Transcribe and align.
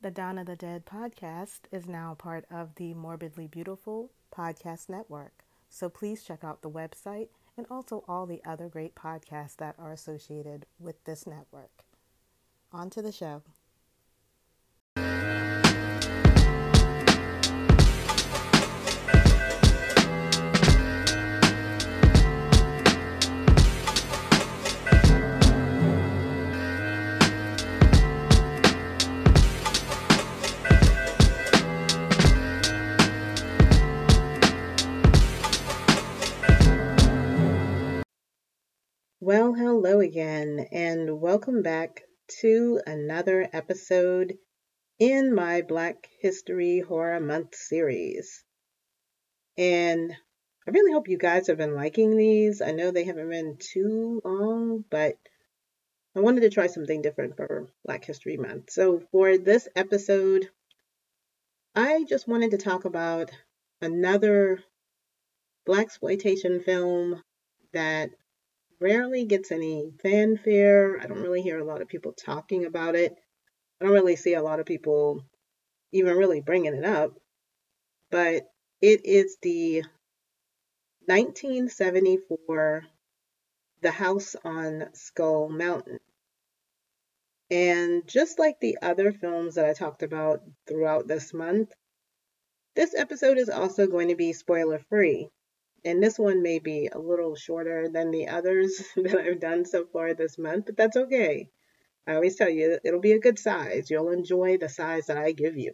The 0.00 0.12
Dawn 0.12 0.38
of 0.38 0.46
the 0.46 0.54
Dead 0.54 0.86
podcast 0.86 1.62
is 1.72 1.88
now 1.88 2.14
part 2.14 2.44
of 2.52 2.76
the 2.76 2.94
Morbidly 2.94 3.50
Beautiful 3.50 4.12
podcast 4.32 4.88
network. 4.88 5.42
So 5.68 5.88
please 5.88 6.22
check 6.22 6.44
out 6.44 6.62
the 6.62 6.70
website 6.70 7.30
and 7.56 7.66
also 7.68 8.04
all 8.06 8.24
the 8.24 8.40
other 8.44 8.68
great 8.68 8.94
podcasts 8.94 9.56
that 9.56 9.74
are 9.76 9.90
associated 9.90 10.66
with 10.78 11.02
this 11.02 11.26
network. 11.26 11.82
On 12.72 12.90
to 12.90 13.02
the 13.02 13.10
show. 13.10 13.42
Hello 39.80 40.00
again, 40.00 40.66
and 40.72 41.20
welcome 41.20 41.62
back 41.62 42.02
to 42.40 42.80
another 42.84 43.48
episode 43.52 44.36
in 44.98 45.32
my 45.32 45.62
Black 45.62 46.08
History 46.20 46.80
Horror 46.80 47.20
Month 47.20 47.54
series. 47.54 48.42
And 49.56 50.10
I 50.66 50.70
really 50.72 50.92
hope 50.92 51.06
you 51.06 51.16
guys 51.16 51.46
have 51.46 51.58
been 51.58 51.76
liking 51.76 52.16
these. 52.16 52.60
I 52.60 52.72
know 52.72 52.90
they 52.90 53.04
haven't 53.04 53.30
been 53.30 53.56
too 53.60 54.20
long, 54.24 54.84
but 54.90 55.14
I 56.16 56.20
wanted 56.22 56.40
to 56.40 56.50
try 56.50 56.66
something 56.66 57.00
different 57.00 57.36
for 57.36 57.68
Black 57.84 58.04
History 58.04 58.36
Month. 58.36 58.70
So, 58.70 59.04
for 59.12 59.38
this 59.38 59.68
episode, 59.76 60.48
I 61.76 62.02
just 62.02 62.26
wanted 62.26 62.50
to 62.50 62.58
talk 62.58 62.84
about 62.84 63.30
another 63.80 64.58
Blaxploitation 65.68 66.64
film 66.64 67.22
that 67.72 68.10
rarely 68.80 69.24
gets 69.24 69.50
any 69.50 69.92
fanfare. 70.02 71.00
I 71.00 71.06
don't 71.06 71.22
really 71.22 71.42
hear 71.42 71.58
a 71.58 71.64
lot 71.64 71.82
of 71.82 71.88
people 71.88 72.12
talking 72.12 72.64
about 72.64 72.94
it. 72.94 73.14
I 73.80 73.84
don't 73.84 73.94
really 73.94 74.16
see 74.16 74.34
a 74.34 74.42
lot 74.42 74.60
of 74.60 74.66
people 74.66 75.24
even 75.92 76.16
really 76.16 76.40
bringing 76.40 76.74
it 76.74 76.84
up. 76.84 77.12
But 78.10 78.44
it 78.80 79.04
is 79.04 79.36
the 79.42 79.82
1974 81.06 82.84
The 83.82 83.90
House 83.90 84.36
on 84.44 84.88
Skull 84.94 85.48
Mountain. 85.48 86.00
And 87.50 88.06
just 88.06 88.38
like 88.38 88.60
the 88.60 88.78
other 88.82 89.12
films 89.12 89.54
that 89.54 89.64
I 89.64 89.72
talked 89.72 90.02
about 90.02 90.42
throughout 90.66 91.08
this 91.08 91.32
month, 91.32 91.72
this 92.76 92.94
episode 92.94 93.38
is 93.38 93.48
also 93.48 93.86
going 93.86 94.08
to 94.08 94.16
be 94.16 94.32
spoiler 94.32 94.78
free 94.90 95.30
and 95.84 96.02
this 96.02 96.18
one 96.18 96.42
may 96.42 96.58
be 96.58 96.88
a 96.92 96.98
little 96.98 97.36
shorter 97.36 97.88
than 97.88 98.10
the 98.10 98.28
others 98.28 98.82
that 98.96 99.18
I've 99.18 99.40
done 99.40 99.64
so 99.64 99.86
far 99.86 100.14
this 100.14 100.38
month, 100.38 100.66
but 100.66 100.76
that's 100.76 100.96
okay. 100.96 101.48
I 102.06 102.14
always 102.14 102.36
tell 102.36 102.48
you, 102.48 102.78
it'll 102.84 103.00
be 103.00 103.12
a 103.12 103.20
good 103.20 103.38
size. 103.38 103.90
You'll 103.90 104.10
enjoy 104.10 104.56
the 104.56 104.68
size 104.68 105.06
that 105.06 105.18
I 105.18 105.32
give 105.32 105.56
you. 105.56 105.72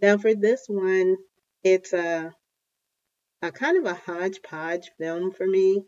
Now, 0.00 0.18
for 0.18 0.34
this 0.34 0.66
one, 0.68 1.16
it's 1.62 1.92
a, 1.92 2.34
a 3.40 3.50
kind 3.50 3.78
of 3.78 3.90
a 3.90 3.94
hodgepodge 3.94 4.90
film 4.98 5.32
for 5.32 5.46
me. 5.46 5.84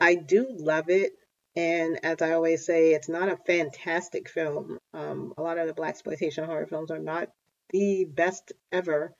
I 0.00 0.14
do 0.14 0.46
love 0.50 0.88
it. 0.88 1.12
And 1.54 2.02
as 2.02 2.22
I 2.22 2.32
always 2.32 2.64
say, 2.64 2.94
it's 2.94 3.10
not 3.10 3.28
a 3.28 3.36
fantastic 3.36 4.30
film. 4.30 4.78
Um, 4.94 5.34
a 5.36 5.42
lot 5.42 5.58
of 5.58 5.68
the 5.68 5.74
Blaxploitation 5.74 6.46
horror 6.46 6.66
films 6.66 6.90
are 6.90 6.98
not 6.98 7.28
the 7.70 8.06
best 8.06 8.52
ever. 8.72 9.14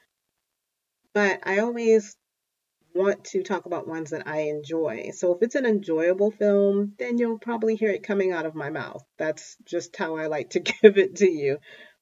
But 1.12 1.40
I 1.42 1.58
always 1.58 2.16
want 2.94 3.24
to 3.24 3.42
talk 3.42 3.66
about 3.66 3.88
ones 3.88 4.10
that 4.10 4.26
I 4.26 4.42
enjoy. 4.42 5.10
So 5.14 5.34
if 5.34 5.42
it's 5.42 5.54
an 5.54 5.66
enjoyable 5.66 6.30
film, 6.30 6.94
then 6.98 7.18
you'll 7.18 7.38
probably 7.38 7.76
hear 7.76 7.90
it 7.90 8.02
coming 8.02 8.32
out 8.32 8.46
of 8.46 8.54
my 8.54 8.70
mouth. 8.70 9.04
That's 9.18 9.56
just 9.64 9.96
how 9.96 10.16
I 10.16 10.26
like 10.26 10.50
to 10.50 10.60
give 10.82 10.98
it 10.98 11.16
to 11.16 11.30
you. 11.30 11.58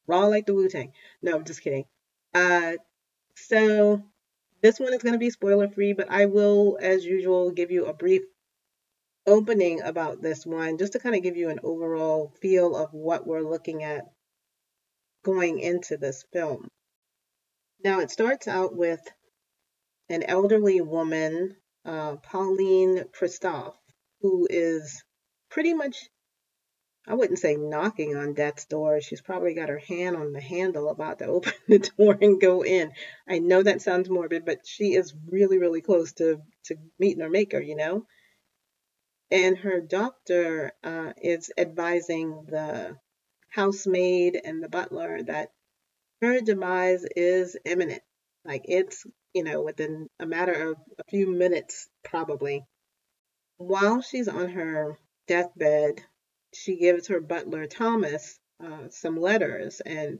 Raw 0.06 0.26
like 0.26 0.46
the 0.46 0.54
Wu 0.54 0.68
Tang. 0.68 0.92
No, 1.22 1.36
I'm 1.36 1.44
just 1.44 1.62
kidding. 1.62 1.84
Uh, 2.34 2.74
so 3.36 4.02
this 4.62 4.78
one 4.78 4.92
is 4.92 5.02
going 5.02 5.14
to 5.14 5.18
be 5.18 5.30
spoiler 5.30 5.68
free, 5.68 5.92
but 5.92 6.10
I 6.10 6.26
will, 6.26 6.78
as 6.80 7.04
usual, 7.04 7.50
give 7.50 7.70
you 7.70 7.86
a 7.86 7.94
brief 7.94 8.22
opening 9.26 9.82
about 9.82 10.22
this 10.22 10.44
one 10.44 10.78
just 10.78 10.92
to 10.94 10.98
kind 10.98 11.14
of 11.14 11.22
give 11.22 11.36
you 11.36 11.50
an 11.50 11.60
overall 11.62 12.32
feel 12.40 12.74
of 12.76 12.92
what 12.92 13.26
we're 13.26 13.48
looking 13.48 13.82
at 13.82 14.06
going 15.22 15.60
into 15.60 15.96
this 15.96 16.24
film. 16.32 16.68
Now, 17.82 18.00
it 18.00 18.10
starts 18.10 18.48
out 18.48 18.76
with 18.76 19.00
an 20.10 20.24
elderly 20.24 20.80
woman, 20.80 21.56
uh, 21.84 22.16
Pauline 22.16 23.04
Christophe, 23.12 23.78
who 24.20 24.48
is 24.50 25.04
pretty 25.50 25.72
much, 25.72 26.10
I 27.06 27.14
wouldn't 27.14 27.38
say 27.38 27.54
knocking 27.54 28.16
on 28.16 28.34
death's 28.34 28.64
door. 28.64 29.00
She's 29.00 29.22
probably 29.22 29.54
got 29.54 29.68
her 29.68 29.78
hand 29.78 30.16
on 30.16 30.32
the 30.32 30.40
handle 30.40 30.90
about 30.90 31.20
to 31.20 31.26
open 31.26 31.52
the 31.68 31.78
door 31.78 32.18
and 32.20 32.40
go 32.40 32.64
in. 32.64 32.90
I 33.28 33.38
know 33.38 33.62
that 33.62 33.82
sounds 33.82 34.10
morbid, 34.10 34.44
but 34.44 34.66
she 34.66 34.94
is 34.94 35.14
really, 35.28 35.58
really 35.58 35.80
close 35.80 36.12
to, 36.14 36.40
to 36.64 36.76
meeting 36.98 37.22
her 37.22 37.30
maker, 37.30 37.60
you 37.60 37.76
know? 37.76 38.04
And 39.30 39.56
her 39.58 39.80
doctor 39.80 40.72
uh, 40.82 41.12
is 41.22 41.52
advising 41.56 42.46
the 42.48 42.96
housemaid 43.48 44.40
and 44.44 44.60
the 44.60 44.68
butler 44.68 45.22
that 45.22 45.52
her 46.20 46.40
demise 46.40 47.04
is 47.14 47.56
imminent. 47.64 48.02
Like 48.44 48.62
it's 48.64 49.06
you 49.34 49.44
know, 49.44 49.62
within 49.62 50.08
a 50.18 50.26
matter 50.26 50.70
of 50.70 50.76
a 50.98 51.04
few 51.08 51.30
minutes, 51.30 51.88
probably. 52.02 52.64
While 53.58 54.02
she's 54.02 54.28
on 54.28 54.48
her 54.50 54.98
deathbed, 55.26 56.02
she 56.52 56.76
gives 56.76 57.08
her 57.08 57.20
butler, 57.20 57.66
Thomas, 57.66 58.38
uh, 58.62 58.88
some 58.88 59.20
letters, 59.20 59.80
and 59.80 60.18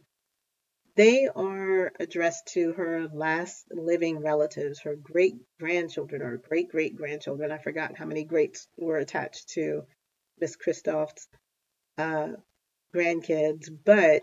they 0.96 1.28
are 1.28 1.92
addressed 1.98 2.48
to 2.48 2.72
her 2.72 3.08
last 3.08 3.66
living 3.70 4.18
relatives, 4.20 4.80
her 4.80 4.96
great 4.96 5.34
grandchildren 5.58 6.22
or 6.22 6.36
great 6.36 6.68
great 6.68 6.96
grandchildren. 6.96 7.50
I 7.50 7.58
forgot 7.58 7.96
how 7.96 8.06
many 8.06 8.24
greats 8.24 8.68
were 8.76 8.98
attached 8.98 9.48
to 9.50 9.86
Miss 10.38 10.56
Christophe's 10.56 11.28
uh, 11.96 12.32
grandkids, 12.94 13.68
but 13.84 14.22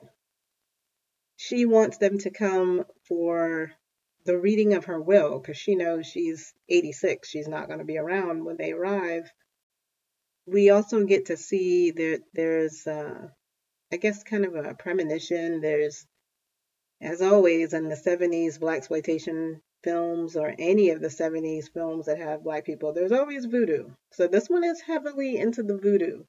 she 1.36 1.66
wants 1.66 1.98
them 1.98 2.18
to 2.20 2.32
come 2.32 2.86
for 3.08 3.72
the 4.28 4.38
reading 4.38 4.74
of 4.74 4.86
her 4.86 5.02
will 5.02 5.40
because 5.40 5.58
she 5.58 5.74
knows 5.74 6.06
she's 6.06 6.54
86. 6.70 7.28
She's 7.28 7.48
not 7.48 7.68
going 7.68 7.80
to 7.80 7.86
be 7.86 7.98
around 7.98 8.44
when 8.44 8.58
they 8.58 8.74
arrive. 8.74 9.32
We 10.46 10.70
also 10.70 11.06
get 11.06 11.28
to 11.28 11.38
see 11.38 11.92
that 11.92 12.24
there's, 12.34 12.86
uh, 12.86 13.30
I 13.92 13.98
guess, 13.98 14.24
kind 14.24 14.46
of 14.46 14.54
a 14.56 14.76
premonition. 14.76 15.62
There's, 15.62 16.06
as 17.02 17.22
always, 17.22 17.74
in 17.74 17.88
the 17.88 17.96
70s 17.96 18.60
Blaxploitation 18.60 19.62
films 19.84 20.36
or 20.36 20.54
any 20.60 20.90
of 20.90 21.00
the 21.00 21.08
70s 21.08 21.72
films 21.74 22.08
that 22.08 22.18
have 22.18 22.44
black 22.44 22.66
people, 22.66 22.92
there's 22.92 23.14
always 23.14 23.46
voodoo. 23.46 23.90
So 24.12 24.28
this 24.28 24.50
one 24.50 24.66
is 24.66 24.82
heavily 24.82 25.38
into 25.38 25.64
the 25.64 25.78
voodoo. 25.78 26.24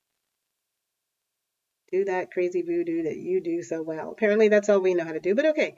Do 1.91 2.05
that 2.05 2.31
crazy 2.31 2.63
voodoo 2.63 3.05
that 3.05 3.17
you 3.17 3.41
do 3.41 3.63
so 3.63 3.83
well. 3.83 4.13
Apparently, 4.13 4.49
that's 4.49 4.69
all 4.69 4.81
we 4.81 4.95
know 4.95 5.05
how 5.05 5.13
to 5.13 5.21
do, 5.21 5.35
but 5.35 5.47
okay. 5.47 5.75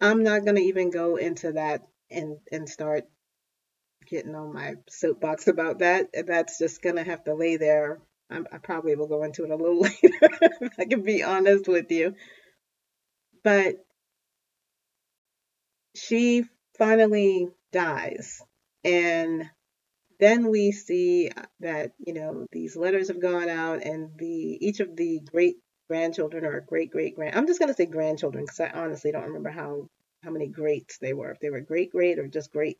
I'm 0.00 0.22
not 0.22 0.44
gonna 0.44 0.60
even 0.60 0.90
go 0.90 1.16
into 1.16 1.52
that 1.52 1.82
and 2.10 2.38
and 2.52 2.68
start 2.68 3.04
getting 4.06 4.34
on 4.34 4.52
my 4.52 4.74
soapbox 4.88 5.48
about 5.48 5.80
that. 5.80 6.08
That's 6.26 6.58
just 6.58 6.82
gonna 6.82 7.04
have 7.04 7.24
to 7.24 7.34
lay 7.34 7.56
there. 7.56 8.00
I'm, 8.30 8.46
i 8.52 8.58
probably 8.58 8.94
will 8.94 9.08
go 9.08 9.22
into 9.22 9.44
it 9.44 9.50
a 9.50 9.56
little 9.56 9.80
later. 9.80 10.28
If 10.60 10.72
I 10.78 10.84
can 10.84 11.02
be 11.02 11.22
honest 11.22 11.66
with 11.66 11.90
you, 11.90 12.14
but 13.42 13.76
she 15.96 16.44
finally 16.76 17.48
dies, 17.72 18.40
and 18.84 19.50
then 20.20 20.50
we 20.50 20.72
see 20.72 21.30
that 21.60 21.92
you 21.98 22.14
know 22.14 22.46
these 22.52 22.76
letters 22.76 23.08
have 23.08 23.20
gone 23.20 23.48
out, 23.48 23.82
and 23.82 24.10
the 24.18 24.26
each 24.26 24.80
of 24.80 24.96
the 24.96 25.20
great 25.20 25.56
grandchildren 25.88 26.44
or 26.44 26.60
great 26.60 26.90
great 26.90 27.16
grand. 27.16 27.34
I'm 27.36 27.46
just 27.46 27.60
gonna 27.60 27.74
say 27.74 27.86
grandchildren 27.86 28.44
because 28.44 28.60
I 28.60 28.70
honestly 28.70 29.10
don't 29.12 29.24
remember 29.24 29.50
how 29.50 29.88
how 30.28 30.32
many 30.34 30.46
greats 30.46 30.98
they 30.98 31.14
were, 31.14 31.30
if 31.30 31.40
they 31.40 31.48
were 31.48 31.60
great 31.60 31.90
great 31.90 32.18
or 32.18 32.28
just 32.28 32.52
great 32.52 32.76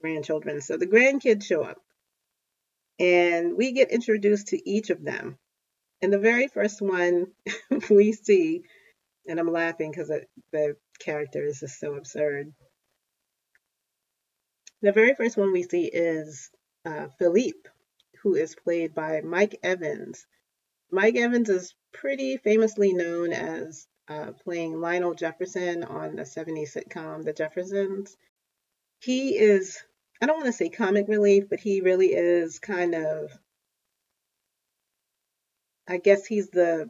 grandchildren. 0.00 0.62
So 0.62 0.78
the 0.78 0.86
grandkids 0.86 1.44
show 1.44 1.62
up, 1.62 1.82
and 2.98 3.58
we 3.58 3.72
get 3.72 3.90
introduced 3.90 4.48
to 4.48 4.70
each 4.70 4.88
of 4.88 5.04
them. 5.04 5.38
And 6.00 6.10
the 6.10 6.18
very 6.18 6.48
first 6.48 6.80
one 6.80 7.26
we 7.90 8.12
see, 8.12 8.62
and 9.28 9.38
I'm 9.38 9.52
laughing 9.52 9.90
because 9.90 10.10
the 10.50 10.76
character 10.98 11.44
is 11.44 11.60
just 11.60 11.78
so 11.78 11.94
absurd. 11.94 12.54
The 14.80 14.92
very 14.92 15.14
first 15.14 15.36
one 15.36 15.52
we 15.52 15.64
see 15.64 15.84
is 15.84 16.50
uh, 16.86 17.08
Philippe, 17.18 17.68
who 18.22 18.34
is 18.34 18.54
played 18.54 18.94
by 18.94 19.20
Mike 19.20 19.58
Evans. 19.62 20.26
Mike 20.90 21.16
Evans 21.16 21.50
is 21.50 21.74
pretty 21.92 22.38
famously 22.38 22.94
known 22.94 23.34
as 23.34 23.86
uh, 24.08 24.32
playing 24.44 24.80
Lionel 24.80 25.14
Jefferson 25.14 25.84
on 25.84 26.16
the 26.16 26.22
70s 26.22 26.76
sitcom 26.76 27.24
The 27.24 27.32
Jeffersons. 27.32 28.16
He 29.00 29.36
is, 29.36 29.78
I 30.20 30.26
don't 30.26 30.36
want 30.36 30.46
to 30.46 30.52
say 30.52 30.68
comic 30.70 31.08
relief, 31.08 31.48
but 31.48 31.60
he 31.60 31.80
really 31.80 32.08
is 32.14 32.58
kind 32.58 32.94
of, 32.94 33.30
I 35.88 35.98
guess 35.98 36.26
he's 36.26 36.50
the 36.50 36.88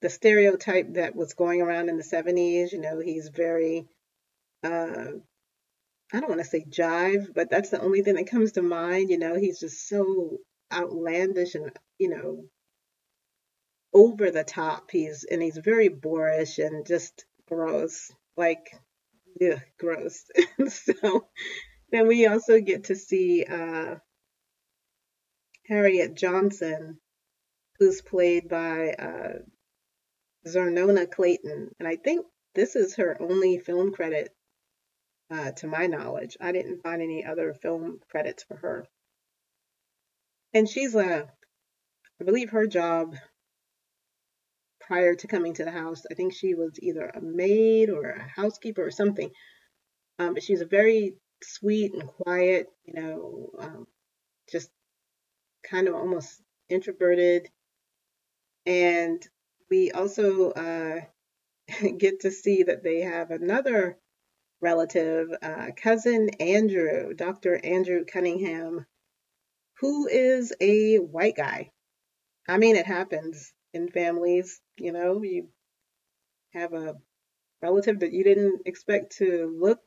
the 0.00 0.08
stereotype 0.08 0.94
that 0.94 1.16
was 1.16 1.34
going 1.34 1.60
around 1.60 1.88
in 1.88 1.96
the 1.96 2.04
70s. 2.04 2.72
You 2.72 2.80
know, 2.80 3.00
he's 3.00 3.28
very, 3.28 3.86
uh, 4.62 5.12
I 6.12 6.20
don't 6.20 6.28
want 6.28 6.40
to 6.40 6.46
say 6.46 6.64
jive, 6.68 7.34
but 7.34 7.50
that's 7.50 7.70
the 7.70 7.80
only 7.80 8.02
thing 8.02 8.14
that 8.14 8.30
comes 8.30 8.52
to 8.52 8.62
mind. 8.62 9.10
You 9.10 9.18
know, 9.18 9.34
he's 9.34 9.60
just 9.60 9.88
so 9.88 10.38
outlandish 10.72 11.54
and, 11.54 11.70
you 11.98 12.10
know, 12.10 12.44
over 13.92 14.30
the 14.30 14.44
top. 14.44 14.90
He's 14.90 15.24
and 15.24 15.42
he's 15.42 15.58
very 15.58 15.88
boorish 15.88 16.58
and 16.58 16.86
just 16.86 17.24
gross, 17.48 18.10
like 18.36 18.70
ugh, 19.42 19.60
gross. 19.78 20.24
so 20.68 21.26
then 21.90 22.06
we 22.06 22.26
also 22.26 22.60
get 22.60 22.84
to 22.84 22.96
see 22.96 23.44
uh, 23.44 23.96
Harriet 25.66 26.14
Johnson, 26.14 26.98
who's 27.78 28.02
played 28.02 28.48
by 28.48 28.90
uh, 28.92 29.38
Xernona 30.46 31.10
Clayton, 31.10 31.74
and 31.78 31.88
I 31.88 31.96
think 31.96 32.26
this 32.54 32.76
is 32.76 32.96
her 32.96 33.16
only 33.20 33.58
film 33.58 33.92
credit. 33.92 34.34
Uh, 35.30 35.50
to 35.52 35.66
my 35.66 35.86
knowledge, 35.86 36.38
I 36.40 36.52
didn't 36.52 36.82
find 36.82 37.02
any 37.02 37.22
other 37.22 37.52
film 37.52 38.00
credits 38.10 38.44
for 38.44 38.56
her. 38.56 38.86
And 40.54 40.66
she's 40.66 40.94
a, 40.94 41.28
I 42.18 42.24
believe 42.24 42.48
her 42.48 42.66
job 42.66 43.14
prior 44.88 45.14
to 45.14 45.26
coming 45.26 45.52
to 45.52 45.64
the 45.64 45.70
house. 45.70 46.02
I 46.10 46.14
think 46.14 46.32
she 46.32 46.54
was 46.54 46.72
either 46.80 47.04
a 47.04 47.20
maid 47.20 47.90
or 47.90 48.08
a 48.08 48.26
housekeeper 48.34 48.84
or 48.84 48.90
something. 48.90 49.30
Um, 50.18 50.32
but 50.32 50.42
she's 50.42 50.62
a 50.62 50.66
very 50.66 51.16
sweet 51.42 51.92
and 51.92 52.06
quiet, 52.06 52.68
you 52.86 52.94
know, 52.94 53.50
um, 53.60 53.86
just 54.50 54.70
kind 55.62 55.88
of 55.88 55.94
almost 55.94 56.40
introverted. 56.70 57.50
And 58.64 59.22
we 59.70 59.92
also 59.92 60.52
uh, 60.52 61.00
get 61.98 62.20
to 62.20 62.30
see 62.30 62.62
that 62.62 62.82
they 62.82 63.02
have 63.02 63.30
another 63.30 63.98
relative, 64.62 65.28
uh, 65.42 65.66
cousin 65.76 66.30
Andrew, 66.40 67.12
Dr. 67.14 67.60
Andrew 67.62 68.06
Cunningham, 68.06 68.86
who 69.80 70.08
is 70.08 70.52
a 70.62 70.96
white 70.96 71.36
guy. 71.36 71.70
I 72.48 72.56
mean, 72.56 72.76
it 72.76 72.86
happens 72.86 73.52
in 73.72 73.88
families. 73.88 74.60
You 74.76 74.92
know, 74.92 75.22
you 75.22 75.48
have 76.52 76.72
a 76.72 76.96
relative 77.62 78.00
that 78.00 78.12
you 78.12 78.24
didn't 78.24 78.62
expect 78.66 79.18
to 79.18 79.56
look 79.60 79.80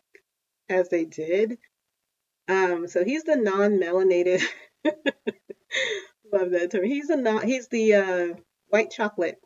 as 0.70 0.90
they 0.90 1.06
did. 1.06 1.58
Um, 2.48 2.88
so 2.88 3.04
he's 3.04 3.24
the 3.24 3.36
non-melanated. 3.36 4.44
love 6.32 6.52
that 6.52 6.72
term. 6.72 6.84
He's 6.84 7.10
a 7.10 7.18
non. 7.18 7.46
He's 7.46 7.68
the 7.68 7.94
uh, 7.96 8.28
white 8.70 8.92
chocolate 8.92 9.38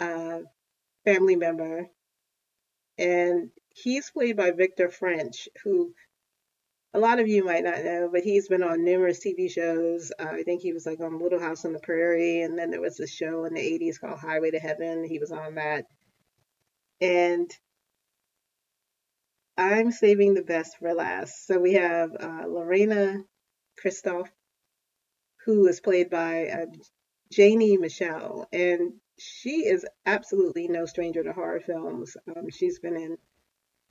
uh, 0.00 0.40
family 1.04 1.36
member, 1.36 1.88
and 2.96 3.50
he's 3.74 4.10
played 4.10 4.36
by 4.36 4.50
Victor 4.50 4.90
French, 4.90 5.48
who 5.62 5.94
a 6.94 6.98
lot 6.98 7.20
of 7.20 7.28
you 7.28 7.44
might 7.44 7.64
not 7.64 7.84
know, 7.84 8.08
but 8.10 8.22
he's 8.22 8.48
been 8.48 8.62
on 8.62 8.84
numerous 8.84 9.24
TV 9.24 9.50
shows. 9.50 10.10
Uh, 10.18 10.28
I 10.28 10.42
think 10.42 10.62
he 10.62 10.72
was 10.72 10.86
like 10.86 11.00
on 11.00 11.20
Little 11.20 11.40
House 11.40 11.64
on 11.64 11.72
the 11.72 11.80
Prairie, 11.80 12.42
and 12.42 12.58
then 12.58 12.70
there 12.70 12.80
was 12.80 12.96
this 12.96 13.12
show 13.12 13.44
in 13.44 13.54
the 13.54 13.60
80s 13.60 14.00
called 14.00 14.18
Highway 14.18 14.50
to 14.52 14.58
Heaven. 14.58 15.04
He 15.04 15.18
was 15.18 15.30
on 15.30 15.56
that. 15.56 15.84
And 17.00 17.50
I'm 19.56 19.90
saving 19.90 20.34
the 20.34 20.42
best 20.42 20.78
for 20.78 20.94
last. 20.94 21.46
So 21.46 21.58
we 21.58 21.74
have 21.74 22.10
uh, 22.18 22.44
Lorena 22.46 23.22
Christophe, 23.76 24.30
who 25.44 25.66
is 25.66 25.80
played 25.80 26.08
by 26.10 26.46
uh, 26.46 26.66
Janee 27.32 27.78
Michelle, 27.78 28.48
and 28.52 28.94
she 29.18 29.66
is 29.66 29.84
absolutely 30.06 30.68
no 30.68 30.86
stranger 30.86 31.22
to 31.22 31.32
horror 31.32 31.60
films. 31.60 32.16
Um, 32.28 32.48
she's 32.50 32.78
been 32.78 32.96
in 32.96 33.18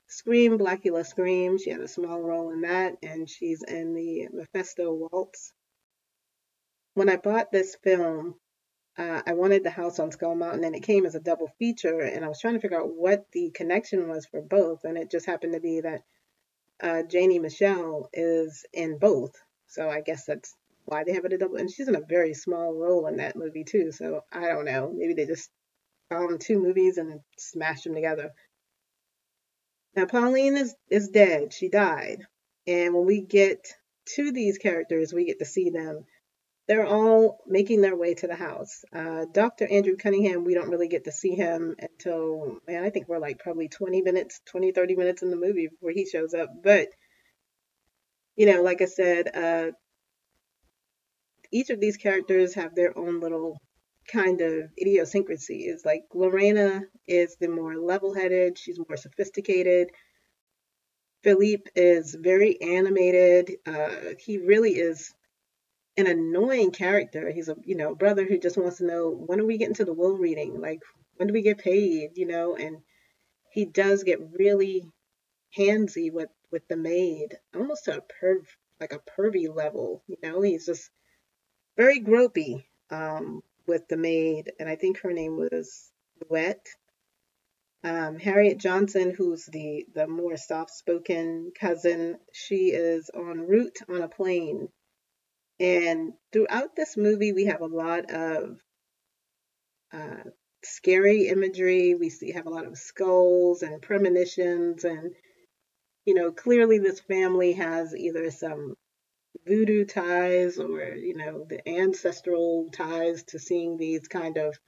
Scream, 0.08 0.58
Blacula 0.58 1.04
Scream. 1.04 1.58
She 1.58 1.70
had 1.70 1.80
a 1.80 1.88
small 1.88 2.20
role 2.20 2.50
in 2.50 2.62
that, 2.62 2.96
and 3.02 3.28
she's 3.28 3.62
in 3.62 3.94
the 3.94 4.28
Mephisto 4.32 4.92
Waltz. 4.92 5.52
When 6.94 7.08
I 7.08 7.16
bought 7.16 7.52
this 7.52 7.76
film, 7.76 8.34
uh, 8.96 9.22
I 9.26 9.34
wanted 9.34 9.62
the 9.62 9.70
house 9.70 9.98
on 10.00 10.10
Skull 10.10 10.34
Mountain, 10.34 10.64
and 10.64 10.74
it 10.74 10.82
came 10.82 11.06
as 11.06 11.14
a 11.14 11.20
double 11.20 11.52
feature, 11.58 12.00
and 12.00 12.24
I 12.24 12.28
was 12.28 12.40
trying 12.40 12.54
to 12.54 12.60
figure 12.60 12.80
out 12.80 12.94
what 12.94 13.30
the 13.32 13.50
connection 13.50 14.08
was 14.08 14.26
for 14.26 14.40
both, 14.40 14.84
and 14.84 14.98
it 14.98 15.10
just 15.10 15.26
happened 15.26 15.52
to 15.52 15.60
be 15.60 15.82
that 15.82 16.02
uh, 16.82 17.02
Janee 17.06 17.40
Michelle 17.40 18.08
is 18.12 18.64
in 18.72 18.98
both, 18.98 19.34
so 19.66 19.88
I 19.88 20.00
guess 20.00 20.24
that's 20.24 20.56
why 20.86 21.04
they 21.04 21.12
have 21.12 21.26
it 21.26 21.34
a 21.34 21.38
double. 21.38 21.56
And 21.56 21.70
she's 21.70 21.88
in 21.88 21.94
a 21.96 22.00
very 22.00 22.34
small 22.34 22.72
role 22.72 23.06
in 23.06 23.18
that 23.18 23.36
movie 23.36 23.64
too, 23.64 23.92
so 23.92 24.24
I 24.32 24.48
don't 24.48 24.64
know. 24.64 24.90
Maybe 24.92 25.14
they 25.14 25.26
just 25.26 25.50
found 26.08 26.40
two 26.40 26.58
movies 26.58 26.96
and 26.96 27.20
smashed 27.36 27.84
them 27.84 27.94
together. 27.94 28.32
Now, 29.98 30.06
Pauline 30.06 30.56
is, 30.56 30.76
is 30.88 31.08
dead. 31.08 31.52
She 31.52 31.68
died. 31.68 32.20
And 32.68 32.94
when 32.94 33.04
we 33.04 33.20
get 33.20 33.66
to 34.14 34.30
these 34.30 34.56
characters, 34.56 35.12
we 35.12 35.24
get 35.24 35.40
to 35.40 35.44
see 35.44 35.70
them. 35.70 36.04
They're 36.68 36.86
all 36.86 37.40
making 37.48 37.80
their 37.80 37.96
way 37.96 38.14
to 38.14 38.28
the 38.28 38.36
house. 38.36 38.84
Uh, 38.92 39.24
Dr. 39.32 39.66
Andrew 39.66 39.96
Cunningham, 39.96 40.44
we 40.44 40.54
don't 40.54 40.70
really 40.70 40.86
get 40.86 41.06
to 41.06 41.10
see 41.10 41.34
him 41.34 41.74
until, 41.80 42.60
man, 42.68 42.84
I 42.84 42.90
think 42.90 43.08
we're 43.08 43.18
like 43.18 43.40
probably 43.40 43.66
20 43.66 44.02
minutes, 44.02 44.40
20, 44.44 44.70
30 44.70 44.94
minutes 44.94 45.22
in 45.22 45.30
the 45.30 45.36
movie 45.36 45.66
before 45.66 45.90
he 45.90 46.06
shows 46.06 46.32
up. 46.32 46.48
But, 46.62 46.86
you 48.36 48.46
know, 48.46 48.62
like 48.62 48.80
I 48.80 48.84
said, 48.84 49.34
uh, 49.34 49.72
each 51.50 51.70
of 51.70 51.80
these 51.80 51.96
characters 51.96 52.54
have 52.54 52.76
their 52.76 52.96
own 52.96 53.18
little 53.18 53.60
kind 54.08 54.40
of 54.40 54.70
idiosyncrasy 54.80 55.66
is 55.66 55.84
Like 55.84 56.04
Lorena 56.14 56.82
is 57.06 57.36
the 57.36 57.48
more 57.48 57.76
level 57.76 58.14
headed, 58.14 58.58
she's 58.58 58.78
more 58.78 58.96
sophisticated. 58.96 59.90
Philippe 61.22 61.70
is 61.74 62.14
very 62.14 62.60
animated. 62.60 63.56
Uh, 63.66 64.14
he 64.18 64.38
really 64.38 64.72
is 64.72 65.12
an 65.96 66.06
annoying 66.06 66.70
character. 66.70 67.30
He's 67.30 67.48
a 67.48 67.56
you 67.64 67.76
know 67.76 67.94
brother 67.94 68.24
who 68.24 68.38
just 68.38 68.56
wants 68.56 68.78
to 68.78 68.86
know 68.86 69.10
when 69.10 69.40
are 69.40 69.46
we 69.46 69.58
getting 69.58 69.74
to 69.74 69.84
the 69.84 69.92
will 69.92 70.16
reading? 70.16 70.60
Like 70.60 70.80
when 71.16 71.28
do 71.28 71.34
we 71.34 71.42
get 71.42 71.58
paid? 71.58 72.16
You 72.16 72.26
know, 72.26 72.56
and 72.56 72.78
he 73.50 73.64
does 73.64 74.04
get 74.04 74.20
really 74.32 74.84
handsy 75.56 76.12
with 76.12 76.30
with 76.50 76.66
the 76.68 76.76
maid, 76.76 77.36
almost 77.54 77.84
to 77.86 77.98
a 77.98 78.00
perv 78.00 78.44
like 78.80 78.92
a 78.92 79.00
pervy 79.20 79.54
level. 79.54 80.02
You 80.06 80.16
know, 80.22 80.40
he's 80.40 80.66
just 80.66 80.88
very 81.76 82.00
gropey. 82.00 82.64
Um, 82.90 83.42
with 83.68 83.86
the 83.86 83.96
maid, 83.96 84.50
and 84.58 84.68
I 84.68 84.76
think 84.76 85.00
her 85.00 85.12
name 85.12 85.36
was 85.36 85.92
Louette. 86.28 86.66
Um, 87.84 88.18
Harriet 88.18 88.58
Johnson, 88.58 89.14
who's 89.16 89.46
the 89.46 89.86
the 89.94 90.08
more 90.08 90.36
soft-spoken 90.36 91.52
cousin, 91.58 92.18
she 92.32 92.72
is 92.72 93.08
en 93.14 93.46
route 93.46 93.78
on 93.88 94.02
a 94.02 94.08
plane. 94.08 94.68
And 95.60 96.14
throughout 96.32 96.74
this 96.74 96.96
movie, 96.96 97.32
we 97.32 97.44
have 97.44 97.60
a 97.60 97.66
lot 97.66 98.10
of 98.10 98.58
uh, 99.92 100.30
scary 100.64 101.28
imagery. 101.28 101.94
We 101.94 102.10
see 102.10 102.32
have 102.32 102.46
a 102.46 102.50
lot 102.50 102.66
of 102.66 102.78
skulls 102.78 103.62
and 103.62 103.80
premonitions, 103.82 104.84
and 104.84 105.14
you 106.04 106.14
know, 106.14 106.32
clearly 106.32 106.78
this 106.78 107.00
family 107.00 107.52
has 107.52 107.94
either 107.94 108.30
some 108.30 108.74
voodoo 109.48 109.84
ties 109.84 110.58
or 110.58 110.94
you 110.94 111.14
know 111.16 111.44
the 111.48 111.66
ancestral 111.68 112.68
ties 112.72 113.24
to 113.24 113.38
seeing 113.38 113.76
these 113.76 114.06
kind 114.06 114.36
of 114.36 114.58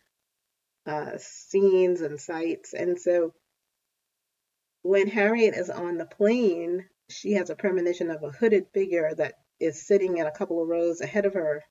uh, 0.87 1.13
scenes 1.19 2.01
and 2.01 2.19
sights. 2.19 2.73
And 2.73 2.99
so 2.99 3.35
when 4.83 5.09
harriet 5.09 5.55
is 5.55 5.69
on 5.69 5.99
the 5.99 6.07
plane 6.07 6.89
she 7.11 7.33
has 7.33 7.51
a 7.51 7.57
premonition 7.57 8.11
of 8.11 8.23
a 8.23 8.31
hooded 8.31 8.67
figure 8.73 9.15
that 9.15 9.35
is 9.59 9.87
sitting 9.87 10.17
in 10.17 10.27
a 10.27 10.33
couple 10.33 10.63
of 10.63 10.69
rows 10.69 11.01
ahead 11.01 11.27
of 11.27 11.35
her. 11.35 11.63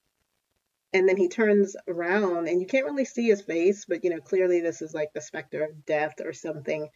And 0.93 1.07
then 1.07 1.17
he 1.17 1.27
turns 1.27 1.75
around 1.87 2.47
and 2.47 2.61
you 2.61 2.67
can't 2.67 2.85
really 2.85 3.05
see 3.05 3.27
his 3.27 3.41
face 3.41 3.85
but 3.85 4.03
you 4.03 4.09
know 4.11 4.21
clearly 4.21 4.61
this 4.61 4.81
is 4.81 4.93
like 4.93 5.13
the 5.13 5.21
specter 5.21 5.63
of 5.63 5.85
death 5.85 6.15
or 6.23 6.33
something. 6.33 6.89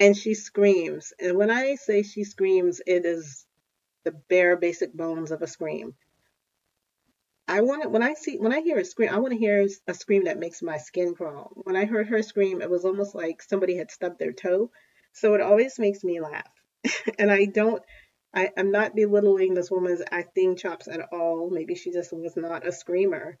And 0.00 0.16
she 0.16 0.34
screams. 0.34 1.12
And 1.20 1.36
when 1.36 1.50
i 1.50 1.76
say 1.76 2.02
she 2.02 2.24
screams 2.24 2.80
it 2.86 3.04
is 3.06 3.46
the 4.04 4.12
bare 4.12 4.56
basic 4.56 4.92
bones 4.92 5.30
of 5.30 5.42
a 5.42 5.46
scream. 5.46 5.94
I 7.46 7.62
want 7.62 7.90
when 7.90 8.02
I 8.02 8.14
see 8.14 8.38
when 8.38 8.52
I 8.52 8.60
hear 8.60 8.78
a 8.78 8.84
scream, 8.84 9.10
I 9.12 9.18
want 9.18 9.32
to 9.32 9.38
hear 9.38 9.66
a 9.88 9.94
scream 9.94 10.24
that 10.24 10.38
makes 10.38 10.62
my 10.62 10.78
skin 10.78 11.14
crawl. 11.14 11.50
When 11.64 11.76
I 11.76 11.84
heard 11.84 12.08
her 12.08 12.22
scream, 12.22 12.62
it 12.62 12.70
was 12.70 12.84
almost 12.84 13.14
like 13.14 13.42
somebody 13.42 13.76
had 13.76 13.90
stubbed 13.90 14.18
their 14.18 14.32
toe. 14.32 14.70
So 15.12 15.34
it 15.34 15.40
always 15.40 15.78
makes 15.78 16.04
me 16.04 16.20
laugh. 16.20 16.50
and 17.18 17.30
I 17.30 17.46
don't 17.46 17.82
I, 18.32 18.50
I'm 18.56 18.70
not 18.70 18.94
belittling 18.94 19.54
this 19.54 19.70
woman's 19.70 20.02
acting 20.10 20.56
chops 20.56 20.86
at 20.86 21.08
all. 21.12 21.50
Maybe 21.50 21.74
she 21.74 21.90
just 21.90 22.12
was 22.12 22.36
not 22.36 22.66
a 22.66 22.72
screamer. 22.72 23.36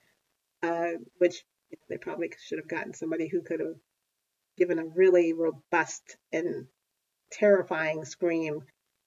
Uh, 0.62 0.92
which 1.18 1.44
they 1.88 1.96
probably 1.96 2.32
should 2.42 2.58
have 2.58 2.68
gotten 2.68 2.92
somebody 2.92 3.28
who 3.28 3.42
could 3.42 3.60
have 3.60 3.76
given 4.58 4.78
a 4.78 4.84
really 4.84 5.32
robust 5.32 6.16
and 6.32 6.66
terrifying 7.30 8.04
scream 8.04 8.62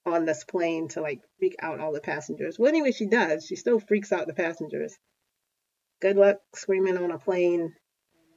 on 0.05 0.25
this 0.25 0.43
plane 0.43 0.89
to 0.89 1.01
like 1.01 1.21
freak 1.39 1.55
out 1.61 1.79
all 1.79 1.93
the 1.93 2.01
passengers. 2.01 2.57
Well, 2.59 2.69
anyway, 2.69 2.91
she 2.91 3.05
does. 3.05 3.45
She 3.45 3.55
still 3.55 3.79
freaks 3.79 4.11
out 4.11 4.27
the 4.27 4.33
passengers. 4.33 4.97
Good 6.01 6.17
luck 6.17 6.37
screaming 6.55 6.97
on 6.97 7.11
a 7.11 7.19
plane 7.19 7.73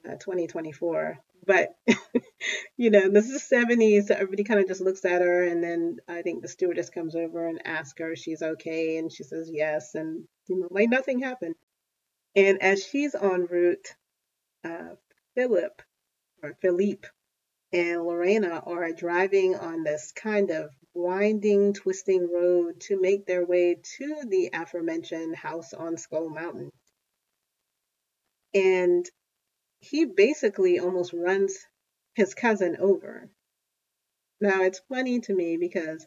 uh, 0.07 0.13
2024. 0.13 1.19
But, 1.45 1.71
you 2.77 2.91
know, 2.91 3.09
this 3.09 3.31
is 3.31 3.43
70s, 3.43 4.07
so 4.07 4.15
everybody 4.15 4.45
kind 4.45 4.61
of 4.61 4.67
just 4.67 4.81
looks 4.81 5.05
at 5.05 5.23
her. 5.23 5.45
And 5.45 5.63
then 5.63 5.99
I 6.09 6.23
think 6.23 6.43
the 6.43 6.49
stewardess 6.49 6.91
comes 6.91 7.15
over 7.15 7.47
and 7.47 7.67
asks 7.67 7.99
her 8.01 8.17
she's 8.17 8.43
okay. 8.43 8.99
And 8.99 9.13
she 9.13 9.23
says 9.23 9.51
yes. 9.53 9.95
And, 9.95 10.25
you 10.49 10.61
know, 10.61 10.69
like 10.71 10.89
nothing 10.89 11.21
happened. 11.21 11.55
And 12.35 12.63
as 12.63 12.85
she's 12.85 13.15
en 13.15 13.47
route, 13.47 13.95
uh, 14.65 14.95
Philip 15.35 15.83
or 16.43 16.55
Philippe 16.61 17.09
and 17.77 18.05
Lorena 18.05 18.63
are 18.65 18.91
driving 18.93 19.55
on 19.55 19.83
this 19.83 20.11
kind 20.13 20.51
of 20.51 20.71
winding, 20.95 21.75
twisting 21.75 22.33
road 22.33 22.81
to 22.81 22.99
make 22.99 23.27
their 23.27 23.45
way 23.45 23.77
to 23.99 24.23
the 24.27 24.49
aforementioned 24.55 25.37
house 25.37 25.75
on 25.75 25.99
Skull 25.99 26.31
Mountain. 26.31 26.71
And 28.55 29.05
he 29.81 30.07
basically 30.07 30.79
almost 30.79 31.13
runs 31.13 31.55
his 32.15 32.33
cousin 32.33 32.79
over. 32.81 33.29
Now, 34.41 34.63
it's 34.63 34.81
funny 34.89 35.21
to 35.21 35.35
me 35.35 35.59
because 35.59 36.07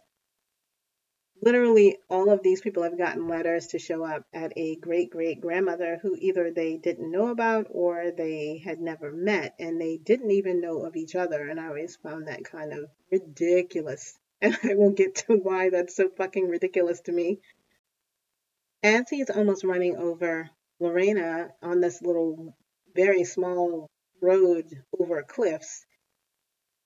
literally 1.41 1.97
all 2.09 2.29
of 2.29 2.43
these 2.43 2.61
people 2.61 2.83
have 2.83 2.97
gotten 2.97 3.27
letters 3.27 3.67
to 3.67 3.79
show 3.79 4.03
up 4.03 4.25
at 4.33 4.53
a 4.55 4.75
great 4.75 5.09
great 5.09 5.41
grandmother 5.41 5.99
who 6.01 6.15
either 6.19 6.51
they 6.51 6.77
didn't 6.77 7.11
know 7.11 7.27
about 7.27 7.67
or 7.69 8.11
they 8.11 8.61
had 8.63 8.79
never 8.79 9.11
met 9.11 9.55
and 9.59 9.79
they 9.79 9.97
didn't 9.97 10.31
even 10.31 10.61
know 10.61 10.85
of 10.85 10.95
each 10.95 11.15
other. 11.15 11.47
And 11.47 11.59
I 11.59 11.67
always 11.67 11.95
found 11.97 12.27
that 12.27 12.43
kind 12.43 12.73
of 12.73 12.89
ridiculous. 13.11 14.17
And 14.41 14.57
I 14.63 14.73
won't 14.75 14.95
get 14.95 15.15
to 15.27 15.35
why 15.35 15.69
that's 15.69 15.97
so 15.97 16.07
fucking 16.07 16.47
ridiculous 16.47 17.01
to 17.01 17.11
me. 17.11 17.41
As 18.81 19.09
he's 19.09 19.29
almost 19.29 19.65
running 19.65 19.97
over 19.97 20.49
Lorena 20.79 21.49
on 21.61 21.81
this 21.81 22.01
little, 22.01 22.55
very 22.95 23.25
small 23.25 23.89
road 24.21 24.81
over 24.97 25.23
cliffs, 25.23 25.85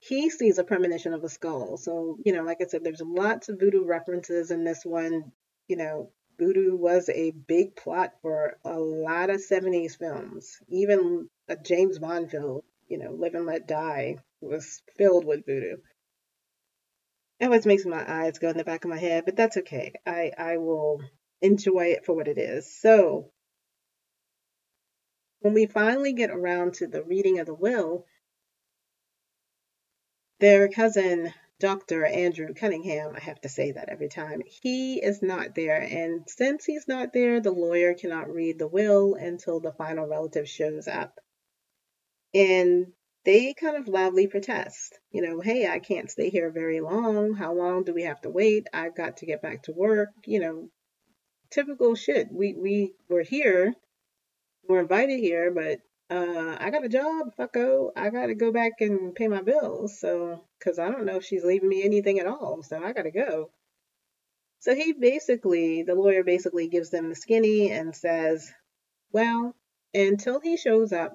he 0.08 0.30
sees 0.30 0.58
a 0.58 0.66
premonition 0.66 1.14
of 1.14 1.24
a 1.24 1.30
skull. 1.30 1.78
So, 1.78 2.18
you 2.26 2.34
know, 2.34 2.44
like 2.44 2.58
I 2.62 2.66
said, 2.66 2.84
there's 2.84 3.02
lots 3.02 3.48
of 3.48 3.60
voodoo 3.60 3.86
references 3.86 4.52
in 4.52 4.66
this 4.66 4.84
one. 4.84 5.32
You 5.68 5.78
know, 5.78 6.12
voodoo 6.38 6.76
was 6.76 7.08
a 7.08 7.32
big 7.32 7.76
plot 7.78 8.12
for 8.22 8.58
a 8.66 8.78
lot 8.78 9.30
of 9.30 9.38
70s 9.38 9.98
films. 9.98 10.60
Even 10.68 11.30
a 11.48 11.56
James 11.56 12.00
Bond 12.00 12.30
film, 12.30 12.62
you 12.90 12.98
know, 12.98 13.12
Live 13.12 13.36
and 13.36 13.46
Let 13.46 13.66
Die, 13.66 14.18
was 14.42 14.82
filled 14.98 15.26
with 15.26 15.46
voodoo. 15.46 15.78
It 17.40 17.46
always 17.46 17.66
makes 17.66 17.86
my 17.86 18.04
eyes 18.06 18.40
go 18.40 18.50
in 18.50 18.58
the 18.58 18.66
back 18.66 18.84
of 18.84 18.90
my 18.90 19.00
head, 19.00 19.24
but 19.24 19.38
that's 19.38 19.58
okay. 19.58 19.94
I, 20.06 20.32
I 20.38 20.58
will 20.58 21.02
enjoy 21.42 21.88
it 21.88 22.06
for 22.06 22.14
what 22.14 22.28
it 22.28 22.38
is. 22.38 22.78
So, 22.78 23.32
when 25.40 25.54
we 25.54 25.66
finally 25.66 26.12
get 26.12 26.30
around 26.30 26.74
to 26.76 26.88
the 26.88 27.04
reading 27.04 27.40
of 27.40 27.46
the 27.48 27.54
will, 27.54 28.06
their 30.44 30.68
cousin, 30.68 31.34
Dr. 31.62 32.06
Andrew 32.06 32.54
Cunningham, 32.54 33.14
I 33.16 33.22
have 33.22 33.40
to 33.42 33.50
say 33.50 33.72
that 33.72 33.88
every 33.88 34.10
time, 34.10 34.42
he 34.46 35.02
is 35.02 35.22
not 35.22 35.56
there. 35.56 35.82
And 35.82 36.26
since 36.28 36.66
he's 36.66 36.86
not 36.86 37.14
there, 37.14 37.40
the 37.40 37.52
lawyer 37.52 37.94
cannot 37.94 38.30
read 38.30 38.60
the 38.60 38.68
will 38.68 39.16
until 39.16 39.62
the 39.62 39.72
final 39.72 40.06
relative 40.06 40.50
shows 40.50 40.90
up. 40.90 41.18
And 42.34 42.88
they 43.24 43.54
kind 43.54 43.78
of 43.78 43.88
loudly 43.88 44.28
protest, 44.28 45.00
you 45.12 45.22
know, 45.22 45.40
hey, 45.40 45.66
I 45.66 45.80
can't 45.80 46.12
stay 46.12 46.30
here 46.30 46.52
very 46.52 46.82
long. 46.82 47.36
How 47.36 47.54
long 47.54 47.86
do 47.86 47.94
we 47.94 48.04
have 48.04 48.20
to 48.22 48.30
wait? 48.30 48.68
I've 48.74 48.98
got 48.98 49.18
to 49.18 49.26
get 49.26 49.42
back 49.42 49.64
to 49.64 49.72
work. 49.72 50.10
You 50.26 50.42
know, 50.42 50.70
typical 51.52 51.96
shit. 51.96 52.28
We 52.30 52.54
we 52.54 52.96
were 53.08 53.24
here, 53.24 53.76
we're 54.68 54.82
invited 54.82 55.22
here, 55.22 55.52
but 55.52 55.80
uh, 56.14 56.58
I 56.60 56.70
got 56.70 56.86
a 56.86 56.90
job, 56.90 57.34
fucko. 57.38 57.90
I 57.96 58.10
got 58.10 58.28
to 58.28 58.36
go 58.36 58.52
back 58.52 58.74
and 58.82 59.16
pay 59.16 59.28
my 59.28 59.42
bills. 59.42 60.00
So, 60.00 60.44
because 60.60 60.80
I 60.80 60.90
don't 60.90 61.06
know 61.06 61.18
if 61.18 61.26
she's 61.26 61.44
leaving 61.44 61.70
me 61.70 61.84
anything 61.84 62.20
at 62.20 62.28
all. 62.28 62.62
So 62.64 62.82
I 62.84 62.94
got 62.94 63.04
to 63.04 63.12
go. 63.12 63.50
So 64.60 64.76
he 64.76 64.94
basically, 64.94 65.84
the 65.84 65.96
lawyer 65.96 66.24
basically 66.24 66.68
gives 66.68 66.90
them 66.90 67.10
the 67.10 67.16
skinny 67.16 67.72
and 67.72 67.96
says, 67.96 68.52
well, 69.12 69.56
until 69.94 70.40
he 70.40 70.56
shows 70.56 70.94
up, 70.94 71.12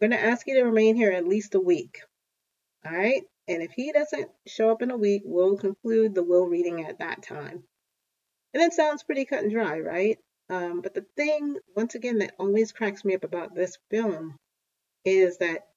I'm 0.00 0.08
going 0.08 0.18
to 0.18 0.26
ask 0.26 0.46
you 0.46 0.54
to 0.54 0.64
remain 0.64 0.96
here 0.96 1.10
at 1.10 1.28
least 1.28 1.54
a 1.54 1.60
week. 1.60 1.98
All 2.86 2.92
right. 2.92 3.22
And 3.48 3.62
if 3.62 3.72
he 3.72 3.92
doesn't 3.92 4.30
show 4.46 4.70
up 4.70 4.82
in 4.82 4.90
a 4.90 4.96
week, 4.96 5.22
we'll 5.24 5.56
conclude 5.56 6.14
the 6.14 6.22
will 6.22 6.46
reading 6.46 6.84
at 6.84 7.00
that 7.00 7.22
time. 7.22 7.64
And 8.54 8.62
it 8.62 8.72
sounds 8.72 9.02
pretty 9.02 9.24
cut 9.24 9.42
and 9.42 9.52
dry, 9.52 9.80
right? 9.80 10.18
Um, 10.50 10.80
but 10.80 10.94
the 10.94 11.04
thing, 11.16 11.58
once 11.76 11.94
again, 11.94 12.18
that 12.18 12.34
always 12.38 12.72
cracks 12.72 13.04
me 13.04 13.14
up 13.14 13.24
about 13.24 13.54
this 13.54 13.76
film 13.90 14.36
is 15.04 15.38
that 15.38 15.68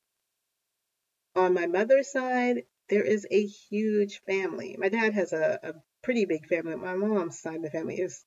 on 1.36 1.54
my 1.54 1.68
mother's 1.68 2.12
side, 2.12 2.64
there 2.90 3.04
is 3.04 3.26
a 3.30 3.46
huge 3.46 4.22
family. 4.28 4.76
My 4.78 4.90
dad 4.90 5.14
has 5.14 5.34
a, 5.34 5.60
a 5.64 5.74
pretty 6.04 6.26
big 6.26 6.48
family. 6.48 6.76
My 6.76 6.96
mom's 6.96 7.40
side 7.40 7.58
of 7.58 7.62
the 7.64 7.70
family 7.70 7.96
is 7.96 8.26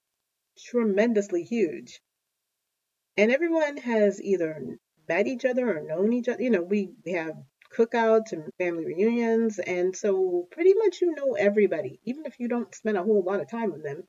tremendously 0.59 1.43
huge. 1.43 2.01
And 3.17 3.31
everyone 3.31 3.77
has 3.79 4.21
either 4.23 4.79
met 5.09 5.27
each 5.27 5.45
other 5.45 5.77
or 5.77 5.83
known 5.83 6.13
each 6.13 6.29
other. 6.29 6.43
You 6.43 6.51
know, 6.51 6.63
we, 6.63 6.95
we 7.05 7.13
have 7.13 7.37
cookouts 7.77 8.33
and 8.33 8.51
family 8.59 8.87
reunions. 8.87 9.59
And 9.59 9.95
so 9.95 10.49
pretty 10.51 10.75
much 10.75 11.01
you 11.01 11.15
know 11.15 11.35
everybody, 11.35 12.01
even 12.05 12.27
if 12.27 12.39
you 12.39 12.49
don't 12.49 12.75
spend 12.75 12.97
a 12.97 13.03
whole 13.03 13.23
lot 13.23 13.41
of 13.41 13.51
time 13.51 13.73
with 13.73 13.83
them. 13.83 14.05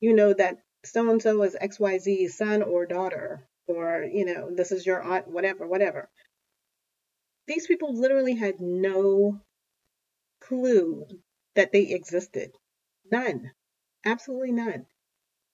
You 0.00 0.14
know 0.14 0.32
that 0.32 0.58
so 0.84 1.10
and 1.10 1.22
so 1.22 1.42
is 1.42 1.56
XYZ's 1.60 2.36
son 2.36 2.62
or 2.62 2.86
daughter, 2.86 3.48
or, 3.66 4.04
you 4.04 4.24
know, 4.24 4.50
this 4.54 4.72
is 4.72 4.84
your 4.84 5.02
aunt, 5.02 5.28
whatever, 5.28 5.66
whatever. 5.66 6.08
These 7.46 7.66
people 7.66 7.94
literally 7.94 8.34
had 8.34 8.60
no 8.60 9.40
clue 10.40 11.06
that 11.54 11.72
they 11.72 11.82
existed. 11.82 12.52
None. 13.10 13.52
Absolutely 14.04 14.52
none. 14.52 14.86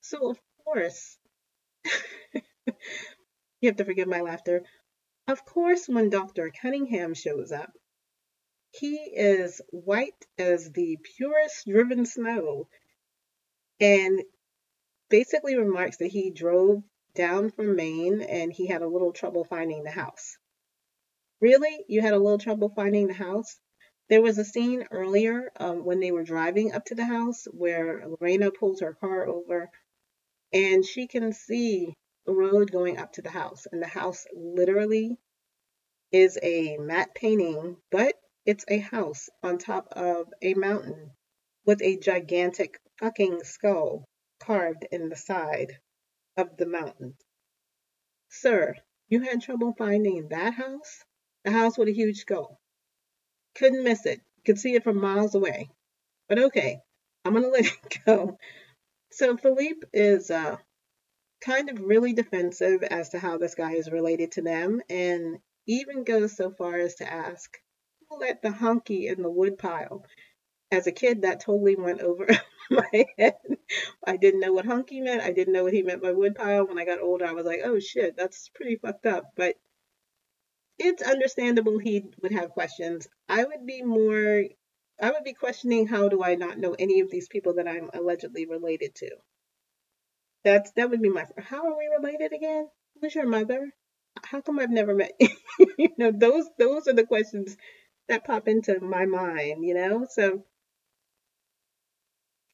So, 0.01 0.31
of 0.31 0.39
course, 0.65 1.19
you 2.35 3.69
have 3.69 3.77
to 3.77 3.85
forgive 3.85 4.09
my 4.09 4.21
laughter. 4.21 4.63
Of 5.27 5.45
course, 5.45 5.89
when 5.89 6.09
Dr. 6.09 6.51
Cunningham 6.51 7.15
shows 7.15 7.53
up, 7.53 7.73
he 8.73 8.97
is 8.97 9.61
white 9.71 10.27
as 10.39 10.73
the 10.73 10.99
purest 11.17 11.67
driven 11.67 12.07
snow. 12.07 12.69
And 13.81 14.23
basically 15.09 15.57
remarks 15.57 15.99
that 15.99 16.09
he 16.09 16.31
drove 16.31 16.83
down 17.15 17.51
from 17.51 17.77
Maine 17.77 18.21
and 18.21 18.53
he 18.53 18.67
had 18.67 18.83
a 18.83 18.89
little 18.89 19.13
trouble 19.13 19.45
finding 19.45 19.83
the 19.83 19.91
house. 19.91 20.37
Really? 21.41 21.85
You 21.89 22.01
had 22.01 22.15
a 22.15 22.19
little 22.19 22.39
trouble 22.39 22.69
finding 22.69 23.07
the 23.07 23.15
house? 23.15 23.59
There 24.09 24.23
was 24.23 24.39
a 24.39 24.45
scene 24.45 24.87
earlier 24.91 25.51
um, 25.57 25.85
when 25.85 26.01
they 26.01 26.13
were 26.13 26.25
driving 26.25 26.73
up 26.73 26.87
to 26.87 26.95
the 26.95 27.05
house 27.05 27.47
where 27.53 28.07
Lorena 28.07 28.51
pulls 28.51 28.81
her 28.81 28.95
car 28.95 29.27
over 29.27 29.71
and 30.53 30.85
she 30.85 31.07
can 31.07 31.33
see 31.33 31.95
the 32.25 32.33
road 32.33 32.71
going 32.71 32.99
up 32.99 33.13
to 33.15 33.23
the 33.23 33.31
house. 33.31 33.67
And 33.71 33.83
the 33.83 33.87
house 33.87 34.27
literally 34.35 35.19
is 36.11 36.39
a 36.43 36.79
matte 36.79 37.15
painting, 37.15 37.77
but 37.91 38.15
it's 38.47 38.65
a 38.69 38.79
house 38.79 39.29
on 39.43 39.59
top 39.59 39.89
of 39.93 40.29
a 40.41 40.55
mountain 40.55 41.11
with 41.67 41.83
a 41.83 41.99
gigantic 41.99 42.81
fucking 42.99 43.45
skull 43.45 44.08
carved 44.41 44.87
in 44.91 45.09
the 45.09 45.17
side 45.17 45.79
of 46.37 46.57
the 46.57 46.67
mountain. 46.67 47.17
Sir, 48.29 48.75
you 49.09 49.21
had 49.21 49.43
trouble 49.43 49.75
finding 49.77 50.29
that 50.29 50.55
house? 50.55 51.05
The 51.45 51.51
house 51.51 51.79
with 51.79 51.89
a 51.89 51.93
huge 51.93 52.19
skull. 52.19 52.61
Couldn't 53.55 53.85
miss 53.85 54.07
it. 54.07 54.21
Could 54.45 54.59
see 54.59 54.75
it 54.75 54.85
from 54.85 55.01
miles 55.01 55.35
away. 55.35 55.71
But 56.29 56.39
okay, 56.39 56.81
I'm 57.25 57.35
gonna 57.35 57.49
let 57.59 57.67
it 57.67 57.99
go. 58.05 58.39
So 59.11 59.37
Philippe 59.37 59.87
is 59.93 60.31
uh, 60.31 60.59
kind 61.41 61.71
of 61.71 61.81
really 61.81 62.13
defensive 62.13 62.83
as 62.83 63.11
to 63.11 63.19
how 63.19 63.39
this 63.39 63.55
guy 63.55 63.73
is 63.73 63.91
related 63.91 64.33
to 64.33 64.43
them, 64.43 64.83
and 64.89 65.39
even 65.67 66.05
goes 66.05 66.37
so 66.37 66.51
far 66.51 66.77
as 66.77 66.97
to 66.97 67.11
ask, 67.11 67.59
who 68.09 68.19
let 68.19 68.43
the 68.43 68.51
honky 68.51 69.11
in 69.11 69.23
the 69.23 69.31
woodpile? 69.31 70.05
As 70.71 70.87
a 70.87 70.93
kid, 70.93 71.23
that 71.23 71.41
totally 71.41 71.77
went 71.77 72.01
over 72.01 72.27
my 72.71 73.07
head. 73.17 73.37
I 74.07 74.17
didn't 74.17 74.41
know 74.41 74.53
what 74.53 74.67
hunky 74.67 75.01
meant. 75.01 75.23
I 75.23 75.33
didn't 75.33 75.55
know 75.55 75.65
what 75.65 75.73
he 75.73 75.83
meant 75.83 76.03
by 76.03 76.13
woodpile. 76.13 76.67
When 76.67 76.79
I 76.79 76.85
got 76.85 77.01
older, 77.01 77.25
I 77.25 77.33
was 77.33 77.47
like, 77.47 77.61
oh 77.65 77.79
shit, 77.81 78.17
that's 78.17 78.51
pretty 78.51 78.77
fucked 78.77 79.07
up. 79.07 79.33
But 79.37 79.57
it's 80.79 81.03
understandable 81.03 81.79
he 81.79 82.05
would 82.23 82.33
have 82.33 82.51
questions. 82.51 83.09
I 83.29 83.45
would 83.45 83.67
be 83.67 83.83
more, 83.83 84.45
I 85.01 85.11
would 85.11 85.25
be 85.25 85.35
questioning 85.35 85.87
how 85.87 86.09
do 86.09 86.23
I 86.23 86.35
not 86.35 86.59
know 86.59 86.75
any 86.79 87.01
of 87.01 87.11
these 87.11 87.29
people 87.29 87.55
that 87.55 87.69
I'm 87.69 87.91
allegedly 87.95 88.47
related 88.47 88.95
to. 88.97 89.11
That's 90.45 90.71
that 90.73 90.91
would 90.91 91.03
be 91.03 91.09
my. 91.09 91.27
How 91.39 91.67
are 91.67 91.77
we 91.77 91.89
related 91.99 92.33
again? 92.33 92.69
Who's 93.01 93.15
your 93.15 93.27
mother? 93.27 93.73
how 94.25 94.41
come 94.41 94.59
I've 94.59 94.71
never 94.71 94.95
met 94.95 95.13
you 95.79 95.91
know 95.97 96.13
those 96.13 96.49
those 96.59 96.89
are 96.89 96.93
the 96.93 97.07
questions 97.07 97.57
that 98.09 98.25
pop 98.25 98.49
into 98.49 98.81
my 98.81 99.07
mind 99.07 99.65
you 99.65 99.75
know 99.75 100.07
so 100.09 100.45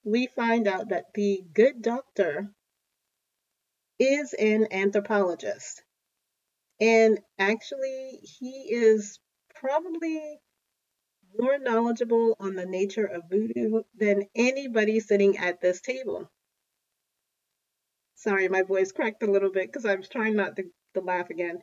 we 0.04 0.26
find 0.26 0.68
out 0.68 0.90
that 0.90 1.06
the 1.14 1.42
good 1.54 1.82
doctor 1.82 2.50
is 3.98 4.34
an 4.34 4.66
anthropologist 4.70 5.82
and 6.80 7.20
actually 7.38 8.20
he 8.22 8.68
is 8.70 9.18
probably 9.54 10.38
more 11.38 11.58
knowledgeable 11.58 12.36
on 12.38 12.54
the 12.54 12.66
nature 12.66 13.06
of 13.06 13.22
voodoo 13.30 13.82
than 13.98 14.24
anybody 14.34 15.00
sitting 15.00 15.38
at 15.38 15.60
this 15.60 15.80
table 15.80 16.30
sorry 18.14 18.48
my 18.48 18.62
voice 18.62 18.92
cracked 18.92 19.22
a 19.22 19.30
little 19.30 19.50
bit 19.50 19.68
because 19.68 19.86
I 19.86 19.94
was 19.94 20.08
trying 20.08 20.36
not 20.36 20.56
to 20.56 20.64
to 20.94 21.00
laugh 21.00 21.30
again. 21.30 21.58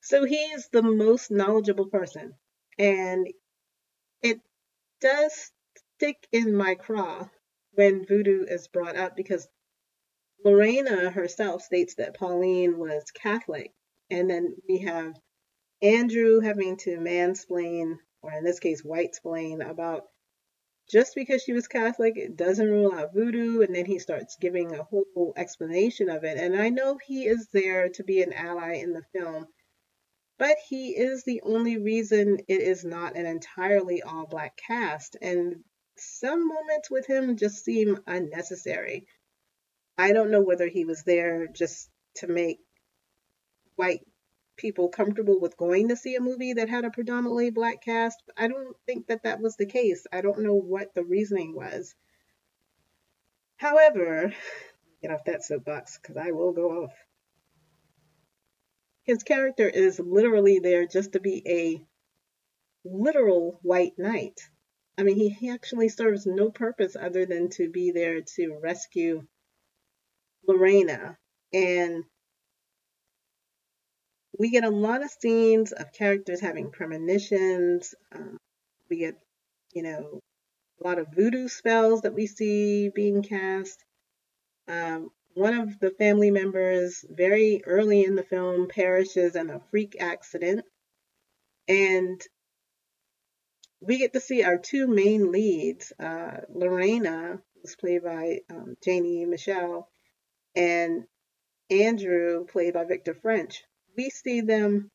So 0.00 0.24
he 0.24 0.36
is 0.36 0.68
the 0.68 0.82
most 0.82 1.30
knowledgeable 1.30 1.86
person. 1.86 2.34
And 2.78 3.26
it 4.22 4.40
does 5.00 5.50
stick 5.96 6.26
in 6.30 6.54
my 6.54 6.74
craw 6.74 7.28
when 7.76 8.04
voodoo 8.04 8.44
is 8.44 8.68
brought 8.68 8.96
up 8.96 9.16
because 9.16 9.48
Lorena 10.44 11.10
herself 11.10 11.62
states 11.62 11.94
that 11.94 12.16
Pauline 12.16 12.78
was 12.78 13.10
Catholic. 13.10 13.72
And 14.10 14.28
then 14.30 14.56
we 14.68 14.78
have 14.78 15.14
Andrew 15.82 16.40
having 16.40 16.76
to 16.78 16.98
mansplain, 16.98 17.98
or 18.22 18.32
in 18.32 18.44
this 18.44 18.60
case, 18.60 18.84
white 18.84 19.08
explain 19.08 19.62
about 19.62 20.04
just 20.88 21.14
because 21.14 21.42
she 21.42 21.52
was 21.52 21.66
Catholic, 21.66 22.16
it 22.16 22.36
doesn't 22.36 22.70
rule 22.70 22.92
out 22.92 23.12
voodoo. 23.12 23.62
And 23.62 23.74
then 23.74 23.86
he 23.86 23.98
starts 23.98 24.36
giving 24.40 24.72
a 24.72 24.84
whole 24.84 25.32
explanation 25.36 26.08
of 26.08 26.24
it. 26.24 26.38
And 26.38 26.54
I 26.54 26.68
know 26.68 26.98
he 27.04 27.26
is 27.26 27.48
there 27.52 27.88
to 27.90 28.04
be 28.04 28.22
an 28.22 28.32
ally 28.32 28.74
in 28.74 28.92
the 28.92 29.02
film, 29.12 29.48
but 30.38 30.56
he 30.68 30.90
is 30.90 31.24
the 31.24 31.42
only 31.42 31.78
reason 31.78 32.38
it 32.46 32.60
is 32.60 32.84
not 32.84 33.16
an 33.16 33.26
entirely 33.26 34.02
all 34.02 34.26
black 34.26 34.56
cast. 34.56 35.16
And 35.20 35.64
some 35.98 36.48
moments 36.48 36.90
with 36.90 37.06
him 37.06 37.36
just 37.36 37.64
seem 37.64 37.98
unnecessary. 38.06 39.06
I 39.98 40.12
don't 40.12 40.30
know 40.30 40.42
whether 40.42 40.68
he 40.68 40.84
was 40.84 41.02
there 41.04 41.46
just 41.46 41.90
to 42.16 42.26
make 42.26 42.58
white 43.76 44.06
people 44.56 44.88
comfortable 44.88 45.38
with 45.40 45.56
going 45.56 45.88
to 45.88 45.96
see 45.96 46.14
a 46.14 46.20
movie 46.20 46.54
that 46.54 46.68
had 46.68 46.84
a 46.84 46.90
predominantly 46.90 47.50
black 47.50 47.82
cast. 47.82 48.22
I 48.36 48.48
don't 48.48 48.76
think 48.86 49.06
that 49.08 49.22
that 49.24 49.40
was 49.40 49.56
the 49.56 49.66
case. 49.66 50.06
I 50.12 50.20
don't 50.20 50.40
know 50.40 50.54
what 50.54 50.94
the 50.94 51.04
reasoning 51.04 51.54
was. 51.54 51.94
However, 53.56 54.32
get 55.02 55.10
off 55.10 55.24
that 55.24 55.44
soapbox 55.44 55.98
because 55.98 56.16
I 56.16 56.32
will 56.32 56.52
go 56.52 56.84
off. 56.84 56.92
His 59.02 59.22
character 59.22 59.68
is 59.68 60.00
literally 60.00 60.58
there 60.58 60.86
just 60.86 61.12
to 61.12 61.20
be 61.20 61.42
a 61.46 61.86
literal 62.84 63.58
white 63.62 63.98
knight. 63.98 64.40
I 64.98 65.02
mean, 65.02 65.16
he, 65.16 65.28
he 65.28 65.50
actually 65.50 65.88
serves 65.88 66.26
no 66.26 66.50
purpose 66.50 66.96
other 66.96 67.26
than 67.26 67.50
to 67.50 67.68
be 67.68 67.90
there 67.90 68.22
to 68.36 68.58
rescue 68.62 69.26
Lorena. 70.46 71.18
And 71.52 72.04
we 74.38 74.50
get 74.50 74.64
a 74.64 74.70
lot 74.70 75.02
of 75.02 75.10
scenes 75.10 75.72
of 75.72 75.92
characters 75.92 76.40
having 76.40 76.70
premonitions. 76.70 77.94
Um, 78.14 78.38
we 78.88 78.98
get, 78.98 79.16
you 79.74 79.82
know, 79.82 80.20
a 80.80 80.86
lot 80.86 80.98
of 80.98 81.08
voodoo 81.14 81.48
spells 81.48 82.02
that 82.02 82.14
we 82.14 82.26
see 82.26 82.90
being 82.94 83.22
cast. 83.22 83.84
Um, 84.68 85.10
one 85.34 85.54
of 85.54 85.78
the 85.78 85.90
family 85.90 86.30
members, 86.30 87.04
very 87.08 87.62
early 87.66 88.04
in 88.04 88.14
the 88.14 88.22
film, 88.22 88.68
perishes 88.68 89.36
in 89.36 89.50
a 89.50 89.60
freak 89.70 89.96
accident. 90.00 90.64
And 91.68 92.20
we 93.80 93.98
get 93.98 94.12
to 94.14 94.20
see 94.20 94.42
our 94.42 94.58
two 94.58 94.86
main 94.86 95.30
leads, 95.32 95.92
uh, 96.00 96.38
Lorena, 96.48 97.40
who's 97.54 97.76
played 97.76 98.02
by 98.02 98.40
um, 98.50 98.76
Janee 98.84 99.26
Michelle, 99.26 99.88
and 100.54 101.04
Andrew, 101.70 102.46
played 102.46 102.74
by 102.74 102.84
Victor 102.84 103.14
French 103.14 103.62
we 103.96 104.10
see 104.10 104.42
them 104.42 104.90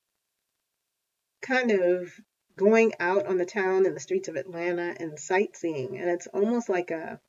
kind 1.41 1.71
of 1.71 2.11
going 2.55 2.93
out 2.99 3.25
on 3.25 3.37
the 3.37 3.45
town 3.45 3.85
and 3.85 3.95
the 3.95 3.99
streets 3.99 4.27
of 4.27 4.35
Atlanta 4.35 4.95
and 4.99 5.19
sightseeing. 5.19 5.97
And 5.97 6.09
it's 6.09 6.27
almost 6.27 6.69
like 6.69 6.91
a 6.91 7.19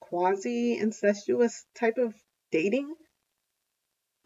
quasi 0.00 0.78
incestuous 0.78 1.66
type 1.74 1.98
of 1.98 2.14
dating. 2.50 2.94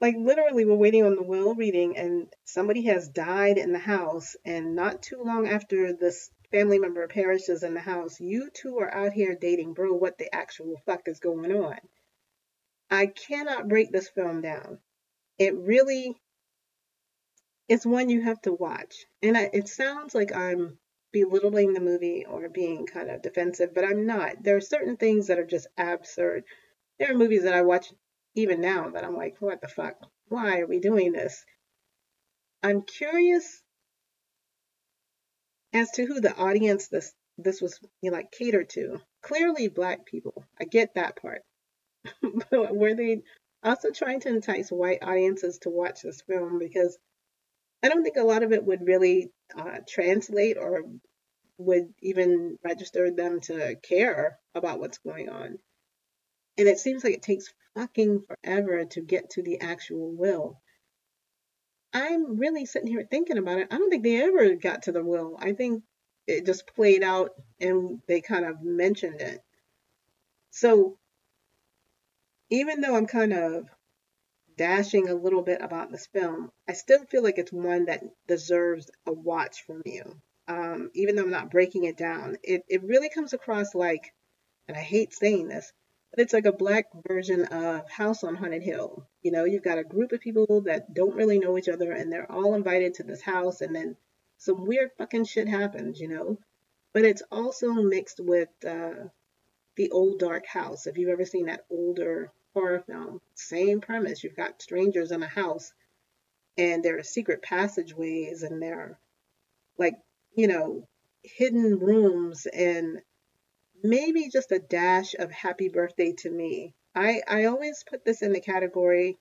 Like 0.00 0.14
literally, 0.16 0.64
we're 0.64 0.74
waiting 0.74 1.04
on 1.04 1.16
the 1.16 1.22
will 1.22 1.54
reading, 1.54 1.96
and 1.96 2.32
somebody 2.44 2.82
has 2.82 3.08
died 3.08 3.58
in 3.58 3.72
the 3.72 3.78
house. 3.78 4.36
And 4.44 4.74
not 4.74 5.02
too 5.02 5.22
long 5.24 5.48
after 5.48 5.92
this 5.92 6.30
family 6.50 6.78
member 6.78 7.06
perishes 7.08 7.62
in 7.62 7.74
the 7.74 7.80
house, 7.80 8.20
you 8.20 8.50
two 8.52 8.78
are 8.78 8.92
out 8.92 9.12
here 9.12 9.34
dating. 9.34 9.74
Bro, 9.74 9.94
what 9.94 10.18
the 10.18 10.34
actual 10.34 10.76
fuck 10.86 11.08
is 11.08 11.20
going 11.20 11.52
on? 11.52 11.78
I 12.90 13.06
cannot 13.06 13.68
break 13.68 13.90
this 13.90 14.08
film 14.08 14.40
down 14.40 14.78
it 15.38 15.54
really 15.56 16.20
is 17.68 17.86
one 17.86 18.08
you 18.08 18.22
have 18.22 18.40
to 18.42 18.52
watch. 18.52 19.06
And 19.22 19.36
I, 19.36 19.50
it 19.52 19.68
sounds 19.68 20.14
like 20.14 20.34
I'm 20.34 20.78
belittling 21.12 21.72
the 21.72 21.80
movie 21.80 22.26
or 22.28 22.48
being 22.48 22.86
kind 22.86 23.10
of 23.10 23.22
defensive, 23.22 23.74
but 23.74 23.84
I'm 23.84 24.06
not. 24.06 24.42
There 24.42 24.56
are 24.56 24.60
certain 24.60 24.96
things 24.96 25.28
that 25.28 25.38
are 25.38 25.46
just 25.46 25.68
absurd. 25.76 26.44
There 26.98 27.10
are 27.10 27.16
movies 27.16 27.44
that 27.44 27.54
I 27.54 27.62
watch 27.62 27.92
even 28.34 28.60
now 28.60 28.90
that 28.90 29.04
I'm 29.04 29.16
like, 29.16 29.36
what 29.40 29.60
the 29.60 29.68
fuck? 29.68 29.94
Why 30.28 30.60
are 30.60 30.66
we 30.66 30.80
doing 30.80 31.12
this? 31.12 31.44
I'm 32.62 32.82
curious 32.82 33.62
as 35.72 35.90
to 35.92 36.04
who 36.04 36.20
the 36.20 36.34
audience 36.36 36.88
this 36.88 37.12
this 37.38 37.60
was 37.60 37.78
you 38.02 38.10
know, 38.10 38.16
like 38.16 38.32
catered 38.32 38.68
to. 38.70 39.00
Clearly 39.22 39.68
black 39.68 40.06
people. 40.06 40.44
I 40.60 40.64
get 40.64 40.94
that 40.94 41.16
part. 41.20 41.42
but 42.50 42.76
were 42.76 42.94
they 42.94 43.22
also 43.62 43.90
trying 43.90 44.20
to 44.20 44.28
entice 44.28 44.70
white 44.70 45.02
audiences 45.02 45.58
to 45.58 45.70
watch 45.70 46.02
this 46.02 46.22
film 46.22 46.58
because 46.58 46.98
I 47.82 47.88
don't 47.88 48.02
think 48.02 48.16
a 48.16 48.22
lot 48.22 48.42
of 48.42 48.52
it 48.52 48.64
would 48.64 48.86
really 48.86 49.30
uh, 49.56 49.78
translate 49.88 50.56
or 50.56 50.82
would 51.58 51.92
even 52.02 52.58
register 52.64 53.10
them 53.10 53.40
to 53.42 53.76
care 53.76 54.38
about 54.54 54.80
what's 54.80 54.98
going 54.98 55.28
on. 55.28 55.58
And 56.58 56.68
it 56.68 56.78
seems 56.78 57.04
like 57.04 57.14
it 57.14 57.22
takes 57.22 57.54
fucking 57.74 58.24
forever 58.26 58.84
to 58.84 59.00
get 59.00 59.30
to 59.30 59.42
the 59.42 59.60
actual 59.60 60.10
will. 60.12 60.60
I'm 61.92 62.36
really 62.36 62.66
sitting 62.66 62.88
here 62.88 63.06
thinking 63.08 63.38
about 63.38 63.58
it. 63.58 63.68
I 63.70 63.78
don't 63.78 63.88
think 63.88 64.02
they 64.02 64.22
ever 64.22 64.56
got 64.56 64.82
to 64.82 64.92
the 64.92 65.02
will. 65.02 65.38
I 65.40 65.52
think 65.52 65.84
it 66.26 66.44
just 66.44 66.66
played 66.74 67.02
out 67.02 67.30
and 67.60 68.00
they 68.06 68.20
kind 68.20 68.44
of 68.44 68.62
mentioned 68.62 69.20
it. 69.20 69.40
So 70.50 70.98
even 72.50 72.80
though 72.80 72.96
I'm 72.96 73.06
kind 73.06 73.32
of 73.32 73.68
dashing 74.56 75.08
a 75.08 75.14
little 75.14 75.42
bit 75.42 75.62
about 75.62 75.90
this 75.90 76.08
film, 76.08 76.50
I 76.68 76.72
still 76.72 77.04
feel 77.04 77.22
like 77.22 77.38
it's 77.38 77.52
one 77.52 77.86
that 77.86 78.02
deserves 78.26 78.90
a 79.06 79.12
watch 79.12 79.64
from 79.64 79.82
you. 79.86 80.20
Um, 80.48 80.90
even 80.94 81.14
though 81.14 81.22
I'm 81.22 81.30
not 81.30 81.50
breaking 81.50 81.84
it 81.84 81.96
down, 81.96 82.36
it, 82.42 82.64
it 82.68 82.82
really 82.82 83.10
comes 83.10 83.32
across 83.32 83.74
like, 83.74 84.12
and 84.66 84.76
I 84.76 84.80
hate 84.80 85.14
saying 85.14 85.48
this, 85.48 85.72
but 86.10 86.20
it's 86.20 86.32
like 86.32 86.46
a 86.46 86.52
black 86.52 86.86
version 87.06 87.44
of 87.46 87.88
House 87.90 88.24
on 88.24 88.34
Haunted 88.34 88.62
Hill. 88.62 89.06
You 89.22 89.32
know, 89.32 89.44
you've 89.44 89.64
got 89.64 89.78
a 89.78 89.84
group 89.84 90.12
of 90.12 90.20
people 90.20 90.62
that 90.62 90.94
don't 90.94 91.16
really 91.16 91.38
know 91.38 91.58
each 91.58 91.68
other 91.68 91.92
and 91.92 92.10
they're 92.12 92.30
all 92.30 92.54
invited 92.54 92.94
to 92.94 93.02
this 93.02 93.22
house 93.22 93.60
and 93.60 93.74
then 93.74 93.96
some 94.38 94.66
weird 94.66 94.90
fucking 94.96 95.24
shit 95.24 95.48
happens, 95.48 96.00
you 96.00 96.08
know? 96.08 96.38
But 96.92 97.04
it's 97.04 97.22
also 97.30 97.72
mixed 97.72 98.20
with 98.20 98.48
uh, 98.66 99.08
the 99.76 99.90
old 99.90 100.18
dark 100.18 100.46
house. 100.46 100.86
If 100.86 100.96
you've 100.96 101.10
ever 101.10 101.24
seen 101.24 101.46
that 101.46 101.66
older 101.70 102.32
horror 102.58 102.82
film. 102.86 103.20
Same 103.34 103.80
premise. 103.80 104.24
You've 104.24 104.36
got 104.36 104.62
strangers 104.62 105.12
in 105.12 105.22
a 105.22 105.28
house 105.28 105.72
and 106.56 106.82
there 106.82 106.98
are 106.98 107.04
secret 107.04 107.42
passageways 107.42 108.42
and 108.42 108.60
there 108.60 108.80
are 108.80 108.98
like, 109.78 109.94
you 110.34 110.48
know, 110.48 110.88
hidden 111.22 111.78
rooms 111.78 112.46
and 112.46 113.00
maybe 113.82 114.28
just 114.28 114.52
a 114.52 114.58
dash 114.58 115.14
of 115.14 115.30
happy 115.30 115.68
birthday 115.68 116.12
to 116.18 116.30
me. 116.30 116.74
I, 116.94 117.22
I 117.28 117.44
always 117.46 117.84
put 117.88 118.04
this 118.04 118.22
in 118.22 118.32
the 118.32 118.40
category 118.40 119.18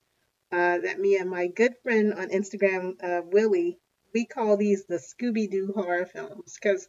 uh, 0.52 0.80
that 0.80 1.00
me 1.00 1.18
and 1.18 1.30
my 1.30 1.48
good 1.48 1.76
friend 1.84 2.14
on 2.14 2.30
Instagram, 2.30 2.96
uh, 3.04 3.22
Willie, 3.26 3.80
we 4.14 4.26
call 4.26 4.58
these 4.58 4.86
the 4.86 4.96
Scooby 4.98 5.50
Doo 5.50 5.74
horror 5.76 6.06
films 6.06 6.58
because 6.62 6.88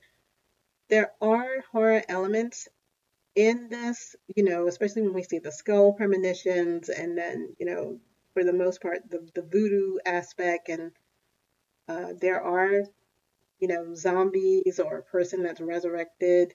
there 0.89 1.13
are 1.21 1.61
horror 1.73 2.03
elements 2.09 2.69
in 3.35 3.69
this, 3.69 4.17
you 4.37 4.45
know, 4.45 4.67
especially 4.69 5.03
when 5.03 5.15
we 5.15 5.23
see 5.23 5.39
the 5.39 5.53
skull 5.53 5.93
premonitions 5.93 6.89
and 6.89 7.17
then, 7.17 7.55
you 7.59 7.67
know, 7.67 8.01
for 8.35 8.45
the 8.45 8.53
most 8.53 8.83
part, 8.83 9.09
the, 9.11 9.27
the 9.35 9.43
voodoo 9.43 9.99
aspect, 10.07 10.69
and 10.69 10.93
uh, 11.89 12.13
there 12.21 12.43
are, 12.43 12.83
you 13.61 13.69
know, 13.69 13.95
zombies 13.95 14.81
or 14.81 14.99
a 14.99 15.03
person 15.03 15.43
that's 15.43 15.61
resurrected. 15.61 16.55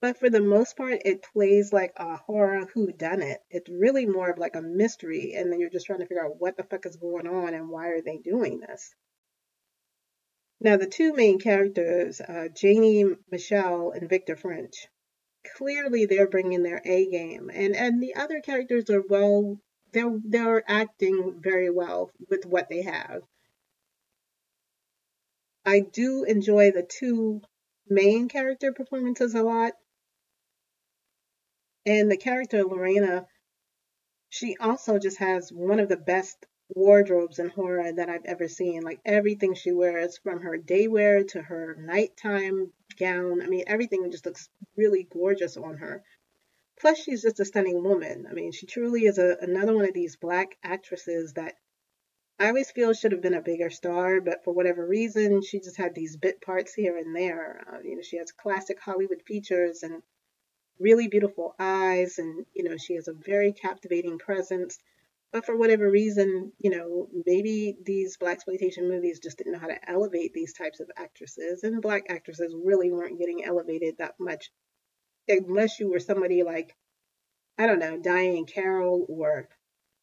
But 0.00 0.18
for 0.18 0.30
the 0.30 0.40
most 0.40 0.76
part, 0.78 1.02
it 1.04 1.22
plays 1.22 1.74
like 1.74 1.92
a 1.96 2.16
horror 2.16 2.64
who 2.72 2.90
done 2.90 3.20
it. 3.20 3.42
It's 3.50 3.68
really 3.68 4.06
more 4.06 4.30
of 4.30 4.38
like 4.38 4.56
a 4.56 4.62
mystery, 4.62 5.34
and 5.34 5.52
then 5.52 5.60
you're 5.60 5.68
just 5.68 5.84
trying 5.86 5.98
to 5.98 6.06
figure 6.06 6.24
out 6.24 6.40
what 6.40 6.56
the 6.56 6.64
fuck 6.64 6.86
is 6.86 6.96
going 6.96 7.26
on 7.26 7.52
and 7.52 7.68
why 7.68 7.88
are 7.88 8.00
they 8.00 8.16
doing 8.16 8.60
this. 8.60 8.94
Now, 10.58 10.78
the 10.78 10.86
two 10.86 11.12
main 11.12 11.38
characters, 11.38 12.20
uh, 12.20 12.48
Janee 12.54 13.16
Michelle 13.30 13.90
and 13.90 14.08
Victor 14.08 14.36
French, 14.36 14.88
clearly 15.56 16.06
they're 16.06 16.28
bringing 16.28 16.62
their 16.62 16.80
A 16.84 17.06
game, 17.10 17.50
and 17.52 17.76
and 17.76 18.02
the 18.02 18.14
other 18.14 18.40
characters 18.40 18.88
are 18.88 19.02
well, 19.02 19.58
they're 19.92 20.18
they're 20.24 20.64
acting 20.66 21.40
very 21.40 21.70
well 21.70 22.10
with 22.28 22.46
what 22.46 22.68
they 22.68 22.82
have. 22.82 23.22
I 25.64 25.80
do 25.80 26.24
enjoy 26.24 26.70
the 26.70 26.82
two 26.82 27.42
main 27.88 28.28
character 28.28 28.72
performances 28.72 29.34
a 29.34 29.42
lot. 29.42 29.72
And 31.86 32.10
the 32.10 32.16
character 32.16 32.62
Lorena, 32.62 33.26
she 34.28 34.56
also 34.58 34.98
just 34.98 35.18
has 35.18 35.52
one 35.52 35.80
of 35.80 35.88
the 35.88 35.96
best 35.96 36.46
wardrobes 36.74 37.38
in 37.38 37.48
horror 37.48 37.92
that 37.92 38.08
I've 38.08 38.24
ever 38.26 38.48
seen. 38.48 38.82
Like 38.82 39.00
everything 39.04 39.54
she 39.54 39.72
wears, 39.72 40.18
from 40.18 40.42
her 40.42 40.56
day 40.56 40.88
wear 40.88 41.24
to 41.24 41.42
her 41.42 41.76
nighttime 41.78 42.72
gown. 42.98 43.42
I 43.42 43.46
mean, 43.46 43.64
everything 43.66 44.10
just 44.10 44.26
looks 44.26 44.48
really 44.76 45.04
gorgeous 45.10 45.56
on 45.56 45.78
her. 45.78 46.04
Plus, 46.78 46.98
she's 46.98 47.22
just 47.22 47.40
a 47.40 47.44
stunning 47.44 47.82
woman. 47.82 48.26
I 48.28 48.34
mean, 48.34 48.52
she 48.52 48.66
truly 48.66 49.06
is 49.06 49.18
a, 49.18 49.36
another 49.40 49.74
one 49.74 49.86
of 49.86 49.94
these 49.94 50.16
black 50.16 50.56
actresses 50.62 51.32
that 51.34 51.54
I 52.38 52.48
always 52.48 52.70
feel 52.70 52.94
should 52.94 53.12
have 53.12 53.20
been 53.20 53.34
a 53.34 53.42
bigger 53.42 53.68
star, 53.68 54.20
but 54.20 54.44
for 54.44 54.54
whatever 54.54 54.86
reason, 54.86 55.42
she 55.42 55.60
just 55.60 55.76
had 55.76 55.94
these 55.94 56.16
bit 56.16 56.40
parts 56.40 56.72
here 56.72 56.96
and 56.96 57.14
there. 57.14 57.62
Uh, 57.70 57.80
you 57.84 57.96
know, 57.96 58.02
she 58.02 58.16
has 58.16 58.32
classic 58.32 58.80
Hollywood 58.80 59.22
features 59.26 59.82
and 59.82 60.02
really 60.80 61.08
beautiful 61.08 61.54
eyes 61.58 62.18
and 62.18 62.46
you 62.54 62.64
know 62.64 62.76
she 62.76 62.94
has 62.94 63.08
a 63.08 63.12
very 63.12 63.52
captivating 63.52 64.18
presence. 64.18 64.78
But 65.32 65.46
for 65.46 65.56
whatever 65.56 65.88
reason 65.90 66.52
you 66.58 66.70
know 66.70 67.08
maybe 67.26 67.76
these 67.84 68.16
Blaxploitation 68.16 68.88
movies 68.88 69.20
just 69.20 69.38
didn't 69.38 69.52
know 69.52 69.58
how 69.58 69.68
to 69.68 69.90
elevate 69.90 70.32
these 70.34 70.52
types 70.54 70.80
of 70.80 70.90
actresses. 70.96 71.62
And 71.62 71.82
black 71.82 72.06
actresses 72.08 72.54
really 72.54 72.90
weren't 72.90 73.18
getting 73.18 73.44
elevated 73.44 73.98
that 73.98 74.14
much. 74.18 74.50
Unless 75.28 75.78
you 75.78 75.90
were 75.90 76.00
somebody 76.00 76.42
like 76.42 76.74
i 77.58 77.66
don't 77.66 77.78
know 77.78 77.98
diahann 77.98 78.48
carroll 78.48 79.04
or 79.08 79.48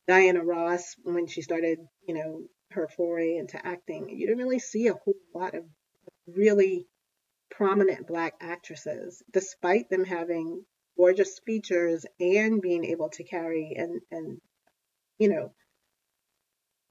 diana 0.08 0.44
ross 0.44 0.96
when 1.04 1.28
she 1.28 1.42
started 1.42 1.80
you 2.08 2.13
know 2.13 2.44
her 2.72 2.88
foray 2.88 3.38
into 3.38 3.66
acting. 3.66 4.10
You 4.10 4.28
didn't 4.28 4.44
really 4.44 4.60
see 4.60 4.88
a 4.88 4.94
whole 4.94 5.16
lot 5.34 5.56
of 5.56 5.63
really 6.28 6.86
prominent 7.49 8.07
black 8.07 8.36
actresses, 8.39 9.23
despite 9.31 9.89
them 9.89 10.03
having 10.03 10.65
gorgeous 10.97 11.39
features 11.39 12.05
and 12.19 12.62
being 12.62 12.86
able 12.86 13.10
to 13.10 13.23
carry 13.23 13.75
and, 13.77 14.01
and 14.12 14.41
you 15.19 15.29
know, 15.29 15.51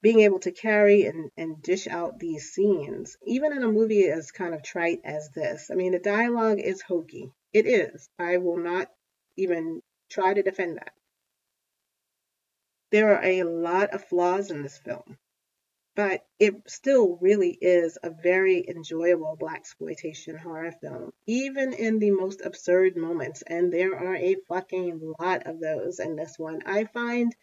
being 0.01 0.21
able 0.21 0.39
to 0.39 0.51
carry 0.51 1.05
and, 1.05 1.31
and 1.37 1.61
dish 1.61 1.87
out 1.87 2.19
these 2.19 2.51
scenes, 2.51 3.17
even 3.25 3.51
in 3.51 3.63
a 3.63 3.71
movie 3.71 4.07
as 4.07 4.31
kind 4.31 4.53
of 4.53 4.63
trite 4.63 5.01
as 5.03 5.29
this. 5.33 5.69
I 5.71 5.75
mean, 5.75 5.93
the 5.93 5.99
dialogue 5.99 6.59
is 6.59 6.81
hokey. 6.81 7.31
It 7.51 7.65
is. 7.65 8.09
I 8.19 8.37
will 8.37 8.57
not 8.57 8.89
even 9.37 9.81
try 10.09 10.33
to 10.33 10.43
defend 10.43 10.77
that. 10.77 10.93
There 12.91 13.15
are 13.15 13.23
a 13.23 13.43
lot 13.43 13.93
of 13.93 14.05
flaws 14.05 14.51
in 14.51 14.61
this 14.61 14.77
film 14.77 15.17
but 15.97 16.23
it 16.37 16.53
still 16.67 17.17
really 17.21 17.57
is 17.59 17.97
a 18.03 18.11
very 18.11 18.63
enjoyable 18.69 19.35
Blaxploitation 19.41 20.39
horror 20.39 20.71
film, 20.71 21.11
even 21.25 21.73
in 21.73 21.97
the 21.97 22.11
most 22.11 22.39
absurd 22.45 22.95
moments. 22.95 23.41
And 23.41 23.73
there 23.73 23.97
are 23.97 24.15
a 24.15 24.35
fucking 24.47 25.15
lot 25.19 25.47
of 25.47 25.59
those 25.59 25.99
in 25.99 26.15
this 26.15 26.37
one. 26.37 26.61
I 26.67 26.83
find 26.83 27.35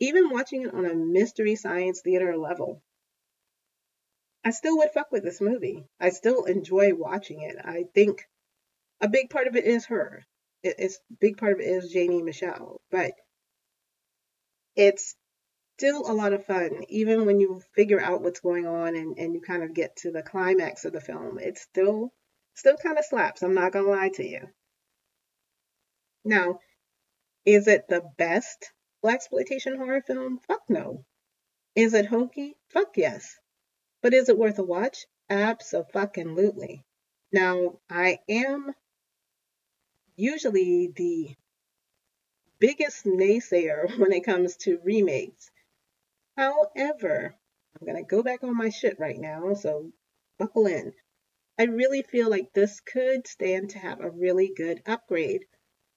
even 0.00 0.30
watching 0.30 0.62
it 0.62 0.72
on 0.72 0.86
a 0.86 0.94
mystery 0.94 1.54
science 1.54 2.00
theater 2.00 2.34
level, 2.38 2.82
I 4.42 4.52
still 4.52 4.78
would 4.78 4.92
fuck 4.92 5.12
with 5.12 5.22
this 5.22 5.42
movie. 5.42 5.84
I 6.00 6.08
still 6.08 6.44
enjoy 6.44 6.94
watching 6.94 7.42
it. 7.42 7.56
I 7.62 7.84
think 7.94 8.26
a 9.02 9.08
big 9.08 9.28
part 9.28 9.48
of 9.48 9.54
it 9.54 9.66
is 9.66 9.84
her. 9.86 10.24
It's 10.62 10.98
big 11.20 11.36
part 11.36 11.52
of 11.52 11.60
it 11.60 11.68
is 11.68 11.92
Janee 11.92 12.24
Michelle, 12.24 12.80
but 12.90 13.12
it's 14.76 15.14
still 15.82 16.08
a 16.08 16.14
lot 16.14 16.32
of 16.32 16.46
fun, 16.46 16.84
even 16.88 17.26
when 17.26 17.40
you 17.40 17.60
figure 17.74 18.00
out 18.00 18.22
what's 18.22 18.38
going 18.38 18.68
on 18.68 18.94
and, 18.94 19.18
and 19.18 19.34
you 19.34 19.40
kind 19.40 19.64
of 19.64 19.74
get 19.74 19.96
to 19.96 20.12
the 20.12 20.22
climax 20.22 20.84
of 20.84 20.92
the 20.92 21.00
film. 21.00 21.40
It 21.40 21.58
still 21.58 22.12
still 22.54 22.76
kind 22.76 22.98
of 22.98 23.04
slaps. 23.04 23.42
I'm 23.42 23.54
not 23.54 23.72
gonna 23.72 23.88
lie 23.88 24.10
to 24.10 24.24
you. 24.24 24.48
Now, 26.24 26.60
is 27.44 27.66
it 27.66 27.88
the 27.88 28.00
best 28.16 28.70
Blaxploitation 29.04 29.76
horror 29.76 30.02
film? 30.02 30.38
Fuck 30.46 30.60
no. 30.68 31.04
Is 31.74 31.94
it 31.94 32.06
hokey? 32.06 32.54
Fuck 32.68 32.96
yes. 32.96 33.40
But 34.02 34.14
is 34.14 34.28
it 34.28 34.38
worth 34.38 34.60
a 34.60 34.62
watch? 34.62 35.06
Absolutely. 35.28 36.84
Now, 37.32 37.80
I 37.90 38.20
am 38.28 38.72
usually 40.14 40.92
the 40.94 41.34
biggest 42.60 43.04
naysayer 43.04 43.98
when 43.98 44.12
it 44.12 44.24
comes 44.24 44.56
to 44.58 44.78
remakes. 44.84 45.50
However, 46.36 47.34
I'm 47.74 47.86
going 47.86 48.02
to 48.02 48.08
go 48.08 48.22
back 48.22 48.42
on 48.42 48.56
my 48.56 48.70
shit 48.70 48.98
right 48.98 49.18
now, 49.18 49.54
so 49.54 49.92
buckle 50.38 50.66
in. 50.66 50.94
I 51.58 51.64
really 51.64 52.02
feel 52.02 52.30
like 52.30 52.52
this 52.52 52.80
could 52.80 53.26
stand 53.26 53.70
to 53.70 53.78
have 53.78 54.00
a 54.00 54.10
really 54.10 54.52
good 54.56 54.82
upgrade. 54.86 55.44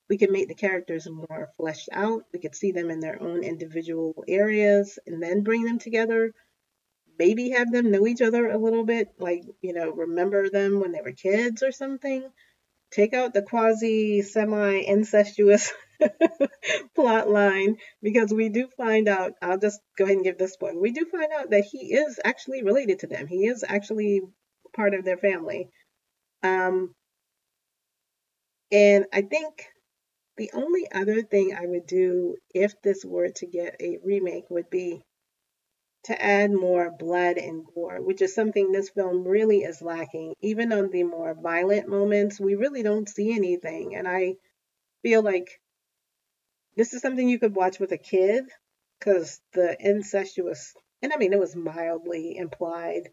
We 0.09 0.17
could 0.17 0.31
make 0.31 0.47
the 0.47 0.55
characters 0.55 1.09
more 1.09 1.51
fleshed 1.57 1.89
out. 1.91 2.25
We 2.33 2.39
could 2.39 2.53
see 2.53 2.71
them 2.71 2.91
in 2.91 2.99
their 2.99 3.21
own 3.21 3.43
individual 3.43 4.23
areas 4.27 4.99
and 5.07 5.23
then 5.23 5.43
bring 5.43 5.63
them 5.63 5.79
together. 5.79 6.33
Maybe 7.17 7.51
have 7.51 7.71
them 7.71 7.91
know 7.91 8.05
each 8.05 8.21
other 8.21 8.49
a 8.49 8.57
little 8.57 8.83
bit, 8.83 9.13
like, 9.17 9.43
you 9.61 9.73
know, 9.73 9.89
remember 9.89 10.49
them 10.49 10.81
when 10.81 10.91
they 10.91 11.01
were 11.01 11.13
kids 11.13 11.63
or 11.63 11.71
something. 11.71 12.29
Take 12.91 13.13
out 13.13 13.33
the 13.33 13.41
quasi 13.41 14.21
semi 14.21 14.83
incestuous 14.85 15.71
plot 16.95 17.29
line 17.29 17.77
because 18.01 18.33
we 18.33 18.49
do 18.49 18.67
find 18.77 19.07
out, 19.07 19.33
I'll 19.41 19.57
just 19.57 19.79
go 19.97 20.05
ahead 20.05 20.17
and 20.17 20.25
give 20.25 20.37
this 20.37 20.53
spoiler. 20.53 20.79
We 20.79 20.91
do 20.91 21.05
find 21.05 21.31
out 21.37 21.49
that 21.51 21.65
he 21.65 21.93
is 21.93 22.19
actually 22.23 22.63
related 22.63 22.99
to 22.99 23.07
them. 23.07 23.27
He 23.27 23.45
is 23.47 23.63
actually 23.67 24.21
part 24.75 24.93
of 24.93 25.05
their 25.05 25.17
family. 25.17 25.69
Um, 26.43 26.93
and 28.71 29.05
I 29.13 29.21
think 29.21 29.67
the 30.37 30.51
only 30.53 30.91
other 30.91 31.21
thing 31.21 31.55
I 31.55 31.65
would 31.65 31.87
do 31.87 32.35
if 32.53 32.81
this 32.81 33.05
were 33.05 33.29
to 33.29 33.45
get 33.45 33.77
a 33.79 33.99
remake 34.03 34.49
would 34.49 34.69
be 34.69 35.01
to 36.05 36.21
add 36.21 36.51
more 36.51 36.91
blood 36.91 37.37
and 37.37 37.65
gore, 37.73 37.99
which 37.99 38.21
is 38.21 38.35
something 38.35 38.71
this 38.71 38.89
film 38.89 39.23
really 39.23 39.63
is 39.63 39.81
lacking. 39.81 40.35
Even 40.41 40.71
on 40.71 40.91
the 40.91 41.03
more 41.03 41.33
violent 41.33 41.87
moments, 41.87 42.39
we 42.39 42.53
really 42.55 42.83
don't 42.83 43.09
see 43.09 43.33
anything. 43.33 43.95
And 43.95 44.07
I 44.07 44.35
feel 45.01 45.23
like 45.23 45.59
this 46.75 46.93
is 46.93 47.01
something 47.01 47.27
you 47.27 47.39
could 47.39 47.55
watch 47.55 47.79
with 47.79 47.91
a 47.91 47.97
kid 47.97 48.45
because 48.99 49.39
the 49.53 49.75
incestuous, 49.79 50.73
and 51.01 51.13
I 51.13 51.17
mean, 51.17 51.33
it 51.33 51.39
was 51.39 51.55
mildly 51.55 52.37
implied. 52.37 53.09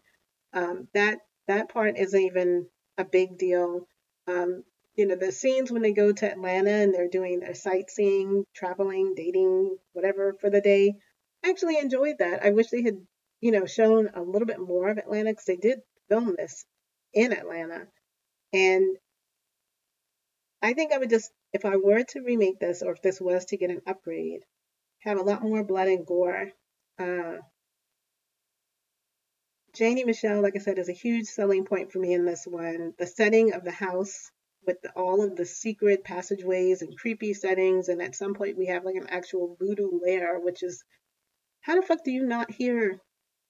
Um, 0.53 0.87
that 0.93 1.19
that 1.47 1.69
part 1.69 1.97
isn't 1.97 2.19
even 2.19 2.67
a 2.97 3.05
big 3.05 3.37
deal. 3.37 3.87
Um, 4.27 4.63
you 4.95 5.07
know, 5.07 5.15
the 5.15 5.31
scenes 5.31 5.71
when 5.71 5.81
they 5.81 5.93
go 5.93 6.11
to 6.11 6.31
Atlanta 6.31 6.69
and 6.69 6.93
they're 6.93 7.09
doing 7.09 7.39
their 7.39 7.55
sightseeing, 7.55 8.45
traveling, 8.53 9.13
dating, 9.15 9.77
whatever 9.93 10.35
for 10.39 10.49
the 10.49 10.61
day, 10.61 10.95
I 11.43 11.49
actually 11.49 11.77
enjoyed 11.77 12.17
that. 12.19 12.45
I 12.45 12.51
wish 12.51 12.69
they 12.69 12.83
had, 12.83 12.97
you 13.41 13.51
know, 13.51 13.65
shown 13.65 14.09
a 14.13 14.21
little 14.21 14.45
bit 14.45 14.59
more 14.59 14.89
of 14.89 14.97
Atlanta 14.97 15.31
because 15.31 15.45
they 15.45 15.57
did 15.57 15.79
film 16.09 16.35
this 16.37 16.65
in 17.13 17.33
Atlanta. 17.33 17.87
And 18.53 18.97
I 20.61 20.73
think 20.73 20.93
I 20.93 20.99
would 20.99 21.09
just 21.09 21.31
if 21.53 21.65
I 21.65 21.77
were 21.77 22.03
to 22.03 22.21
remake 22.21 22.59
this, 22.59 22.81
or 22.81 22.91
if 22.91 23.01
this 23.01 23.21
was 23.21 23.45
to 23.45 23.57
get 23.57 23.69
an 23.69 23.81
upgrade, 23.87 24.41
have 24.99 25.19
a 25.19 25.23
lot 25.23 25.43
more 25.43 25.63
blood 25.63 25.87
and 25.87 26.05
gore. 26.05 26.51
Uh, 26.99 27.37
Janee 29.73 30.05
Michelle, 30.05 30.41
like 30.41 30.55
I 30.55 30.59
said, 30.59 30.77
is 30.79 30.89
a 30.89 30.93
huge 30.93 31.25
selling 31.25 31.65
point 31.65 31.91
for 31.91 31.99
me 31.99 32.13
in 32.13 32.25
this 32.25 32.45
one. 32.45 32.93
The 32.97 33.07
setting 33.07 33.53
of 33.53 33.63
the 33.63 33.71
house 33.71 34.31
with 34.65 34.81
the, 34.81 34.91
all 34.91 35.23
of 35.23 35.35
the 35.35 35.45
secret 35.45 36.03
passageways 36.03 36.81
and 36.81 36.97
creepy 36.97 37.33
settings, 37.33 37.89
and 37.89 38.01
at 38.01 38.15
some 38.15 38.33
point 38.33 38.57
we 38.57 38.67
have 38.67 38.85
like 38.85 38.95
an 38.95 39.07
actual 39.09 39.55
voodoo 39.59 39.99
lair, 39.99 40.39
which 40.39 40.63
is 40.63 40.83
how 41.61 41.79
the 41.79 41.85
fuck 41.85 42.03
do 42.03 42.11
you 42.11 42.25
not 42.25 42.51
hear? 42.51 42.99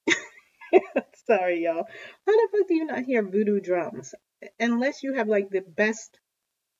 Sorry, 1.27 1.63
y'all. 1.63 1.87
How 2.25 2.33
the 2.33 2.49
fuck 2.51 2.67
do 2.67 2.75
you 2.75 2.85
not 2.85 3.03
hear 3.03 3.23
voodoo 3.23 3.59
drums? 3.59 4.13
Unless 4.59 5.03
you 5.03 5.13
have 5.13 5.27
like 5.27 5.49
the 5.49 5.61
best 5.61 6.19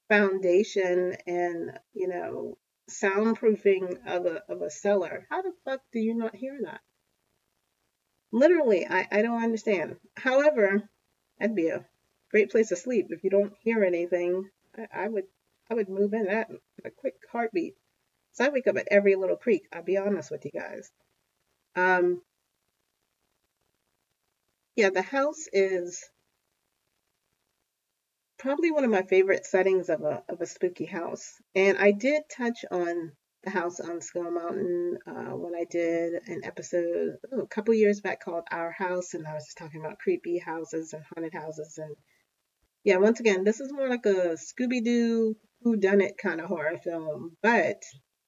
foundation 0.10 1.16
and 1.26 1.80
you 1.94 2.08
know 2.08 2.58
soundproofing 2.90 3.98
of 4.06 4.26
a 4.26 4.44
of 4.50 4.62
a 4.62 4.70
cellar. 4.70 5.26
How 5.30 5.42
the 5.42 5.54
fuck 5.66 5.82
do 5.92 6.00
you 6.00 6.14
not 6.14 6.36
hear 6.36 6.60
that? 6.64 6.82
Literally, 8.32 8.86
I, 8.88 9.08
I 9.12 9.22
don't 9.22 9.44
understand. 9.44 9.98
However, 10.18 10.90
that'd 11.40 11.56
be 11.56 11.70
a 11.70 11.86
great 12.32 12.52
place 12.52 12.70
to 12.70 12.76
sleep 12.76 13.08
if 13.10 13.24
you 13.24 13.30
don't 13.30 13.54
hear 13.62 13.84
anything. 13.84 14.50
I, 14.78 15.06
I 15.06 15.08
would 15.08 15.26
I 15.70 15.76
would 15.76 15.90
move 15.90 16.14
in 16.14 16.26
that 16.26 16.50
a 16.84 16.90
quick 16.92 17.16
heartbeat. 17.32 17.76
So 18.34 18.46
I 18.46 18.50
wake 18.50 18.68
up 18.68 18.78
at 18.78 18.88
every 18.90 19.16
little 19.16 19.36
creek. 19.36 19.68
I'll 19.72 19.84
be 19.84 19.98
honest 19.98 20.32
with 20.32 20.44
you 20.46 20.52
guys. 20.52 20.92
Um, 21.76 22.22
yeah, 24.76 24.90
the 24.90 25.04
house 25.04 25.48
is 25.54 26.04
probably 28.44 28.72
one 28.72 28.84
of 28.84 28.92
my 28.92 29.04
favorite 29.04 29.46
settings 29.46 29.88
of 29.88 30.02
a 30.02 30.22
of 30.28 30.42
a 30.42 30.46
spooky 30.46 30.86
house. 30.86 31.42
And 31.56 31.78
I 31.78 31.92
did 31.92 32.24
touch 32.30 32.66
on 32.70 33.14
the 33.46 33.50
house 33.50 33.80
on 33.80 34.02
Skull 34.02 34.32
Mountain 34.32 34.98
uh, 35.08 35.36
when 35.36 35.56
I 35.56 35.64
did 35.64 36.14
an 36.28 36.42
episode 36.44 37.16
oh, 37.32 37.42
a 37.42 37.48
couple 37.48 37.74
years 37.74 38.02
back 38.02 38.22
called 38.22 38.44
Our 38.52 38.72
House, 38.72 39.14
and 39.14 39.26
I 39.26 39.34
was 39.34 39.46
just 39.46 39.58
talking 39.58 39.80
about 39.80 40.00
creepy 40.00 40.40
houses 40.40 40.92
and 40.92 41.04
haunted 41.14 41.34
houses. 41.34 41.78
And 41.78 41.96
yeah, 42.84 42.98
once 42.98 43.22
again, 43.22 43.46
this 43.46 43.62
is 43.62 43.72
more 43.72 43.88
like 43.88 44.06
a 44.06 44.36
Scooby 44.36 44.84
Doo 44.84 45.38
Who 45.62 45.78
Done 45.78 46.02
It 46.02 46.18
kind 46.18 46.42
of 46.42 46.48
horror 46.48 46.78
film, 46.84 47.38
but 47.42 47.82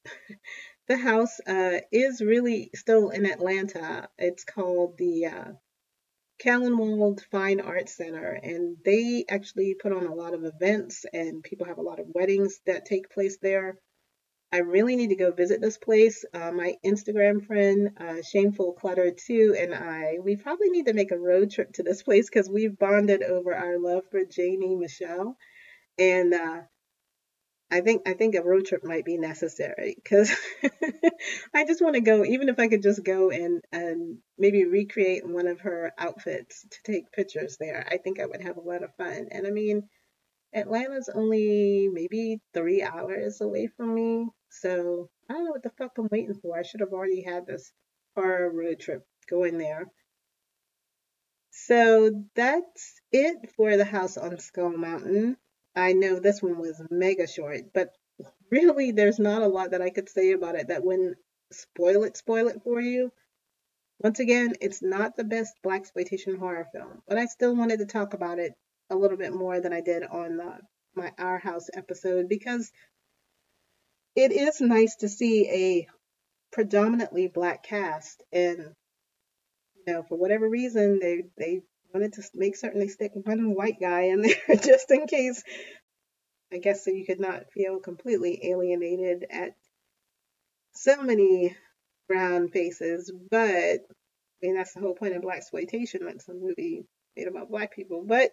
the 0.87 0.97
house 0.97 1.41
uh, 1.45 1.79
is 1.91 2.21
really 2.21 2.71
still 2.73 3.09
in 3.09 3.25
Atlanta. 3.25 4.07
It's 4.17 4.45
called 4.45 4.97
the 4.97 5.25
uh, 5.25 5.51
Callanwolde 6.43 7.21
Fine 7.31 7.61
Arts 7.61 7.95
Center, 7.95 8.31
and 8.31 8.77
they 8.83 9.25
actually 9.29 9.75
put 9.75 9.91
on 9.93 10.05
a 10.05 10.13
lot 10.13 10.33
of 10.33 10.43
events, 10.43 11.05
and 11.13 11.43
people 11.43 11.65
have 11.65 11.77
a 11.77 11.83
lot 11.83 11.99
of 11.99 12.07
weddings 12.13 12.59
that 12.65 12.85
take 12.85 13.09
place 13.09 13.37
there. 13.41 13.77
I 14.51 14.59
really 14.59 14.95
need 14.95 15.09
to 15.09 15.15
go 15.15 15.31
visit 15.31 15.59
this 15.59 15.77
place. 15.77 16.23
Uh, 16.33 16.51
my 16.51 16.75
Instagram 16.85 17.45
friend, 17.45 17.89
uh, 17.99 18.21
Shameful 18.21 18.73
Clutter 18.73 19.11
2, 19.11 19.55
and 19.59 19.73
I, 19.73 20.17
we 20.23 20.35
probably 20.35 20.69
need 20.69 20.85
to 20.85 20.93
make 20.93 21.11
a 21.11 21.17
road 21.17 21.51
trip 21.51 21.73
to 21.73 21.83
this 21.83 22.03
place 22.03 22.29
because 22.29 22.49
we've 22.49 22.77
bonded 22.77 23.23
over 23.23 23.53
our 23.53 23.79
love 23.79 24.03
for 24.11 24.23
Janee 24.23 24.77
Michelle. 24.77 25.35
And 25.97 26.33
uh, 26.33 26.61
I 27.71 27.81
think 27.81 28.03
I 28.07 28.13
think 28.13 28.35
a 28.35 28.43
road 28.43 28.65
trip 28.65 28.83
might 28.83 29.05
be 29.05 29.17
necessary 29.17 29.95
because 29.95 30.31
I 31.53 31.65
just 31.65 31.81
want 31.81 31.95
to 31.95 32.01
go, 32.01 32.23
even 32.23 32.49
if 32.49 32.59
I 32.59 32.67
could 32.67 32.83
just 32.83 33.03
go 33.03 33.31
and 33.31 33.63
and 33.71 34.19
maybe 34.37 34.65
recreate 34.65 35.27
one 35.27 35.47
of 35.47 35.61
her 35.61 35.91
outfits 35.97 36.65
to 36.69 36.91
take 36.91 37.11
pictures 37.11 37.57
there. 37.59 37.85
I 37.89 37.97
think 37.97 38.19
I 38.19 38.25
would 38.27 38.41
have 38.41 38.57
a 38.57 38.61
lot 38.61 38.83
of 38.83 38.95
fun. 38.95 39.29
And 39.31 39.47
I 39.47 39.51
mean, 39.51 39.89
Atlanta's 40.53 41.09
only 41.13 41.89
maybe 41.91 42.39
three 42.53 42.83
hours 42.83 43.41
away 43.41 43.67
from 43.67 43.95
me, 43.95 44.27
so 44.49 45.09
I 45.29 45.33
don't 45.33 45.45
know 45.45 45.51
what 45.51 45.63
the 45.63 45.71
fuck 45.71 45.97
I'm 45.97 46.07
waiting 46.11 46.35
for. 46.35 46.57
I 46.57 46.63
should 46.63 46.81
have 46.81 46.93
already 46.93 47.23
had 47.23 47.47
this 47.47 47.71
horror 48.15 48.51
road 48.51 48.79
trip 48.79 49.05
going 49.27 49.57
there. 49.57 49.87
So 51.49 52.25
that's 52.35 53.01
it 53.11 53.51
for 53.55 53.75
the 53.75 53.85
house 53.85 54.17
on 54.17 54.37
Skull 54.39 54.77
Mountain. 54.77 55.37
I 55.75 55.93
know 55.93 56.19
this 56.19 56.41
one 56.41 56.57
was 56.57 56.81
mega 56.89 57.27
short, 57.27 57.73
but 57.73 57.91
really 58.49 58.91
there's 58.91 59.19
not 59.19 59.41
a 59.41 59.47
lot 59.47 59.71
that 59.71 59.81
I 59.81 59.89
could 59.89 60.09
say 60.09 60.31
about 60.31 60.55
it 60.55 60.67
that 60.69 60.83
wouldn't 60.83 61.17
spoil 61.51 62.03
it, 62.03 62.17
spoil 62.17 62.47
it 62.47 62.61
for 62.63 62.79
you. 62.79 63.11
Once 64.01 64.19
again, 64.19 64.53
it's 64.61 64.81
not 64.81 65.15
the 65.15 65.23
best 65.23 65.53
Blaxploitation 65.63 66.37
horror 66.37 66.67
film, 66.71 67.01
but 67.07 67.17
I 67.17 67.25
still 67.25 67.55
wanted 67.55 67.79
to 67.79 67.85
talk 67.85 68.13
about 68.13 68.39
it 68.39 68.53
a 68.89 68.95
little 68.95 69.17
bit 69.17 69.33
more 69.33 69.59
than 69.59 69.73
I 69.73 69.81
did 69.81 70.03
on 70.03 70.37
the, 70.37 70.59
my 70.95 71.11
Our 71.17 71.39
House 71.39 71.69
episode 71.73 72.29
because 72.29 72.71
it 74.15 74.31
is 74.31 74.61
nice 74.61 74.95
to 74.97 75.09
see 75.09 75.49
a 75.49 75.87
predominantly 76.51 77.27
black 77.27 77.63
cast 77.63 78.23
and 78.31 78.59
you 79.75 79.93
know 79.93 80.03
for 80.03 80.17
whatever 80.17 80.47
reason 80.47 80.99
they 81.01 81.23
they 81.37 81.61
wanted 81.95 82.13
to 82.13 82.23
make 82.33 82.57
certain 82.57 82.81
they 82.81 82.89
stick 82.89 83.11
one 83.13 83.55
white 83.55 83.79
guy 83.79 84.03
in 84.03 84.21
there 84.21 84.35
just 84.61 84.91
in 84.91 85.07
case. 85.07 85.41
I 86.51 86.57
guess 86.57 86.83
so 86.83 86.91
you 86.91 87.05
could 87.05 87.21
not 87.21 87.51
feel 87.53 87.79
completely 87.79 88.39
alienated 88.43 89.25
at 89.29 89.51
so 90.73 91.01
many 91.01 91.55
brown 92.07 92.49
faces, 92.49 93.11
but 93.31 93.37
I 93.39 93.77
mean 94.41 94.55
that's 94.55 94.73
the 94.73 94.81
whole 94.81 94.93
point 94.93 95.15
of 95.15 95.23
Blaxploitation. 95.23 96.01
That's 96.01 96.27
a 96.27 96.33
movie 96.33 96.85
made 97.15 97.27
about 97.29 97.49
black 97.49 97.73
people. 97.73 98.03
But 98.05 98.31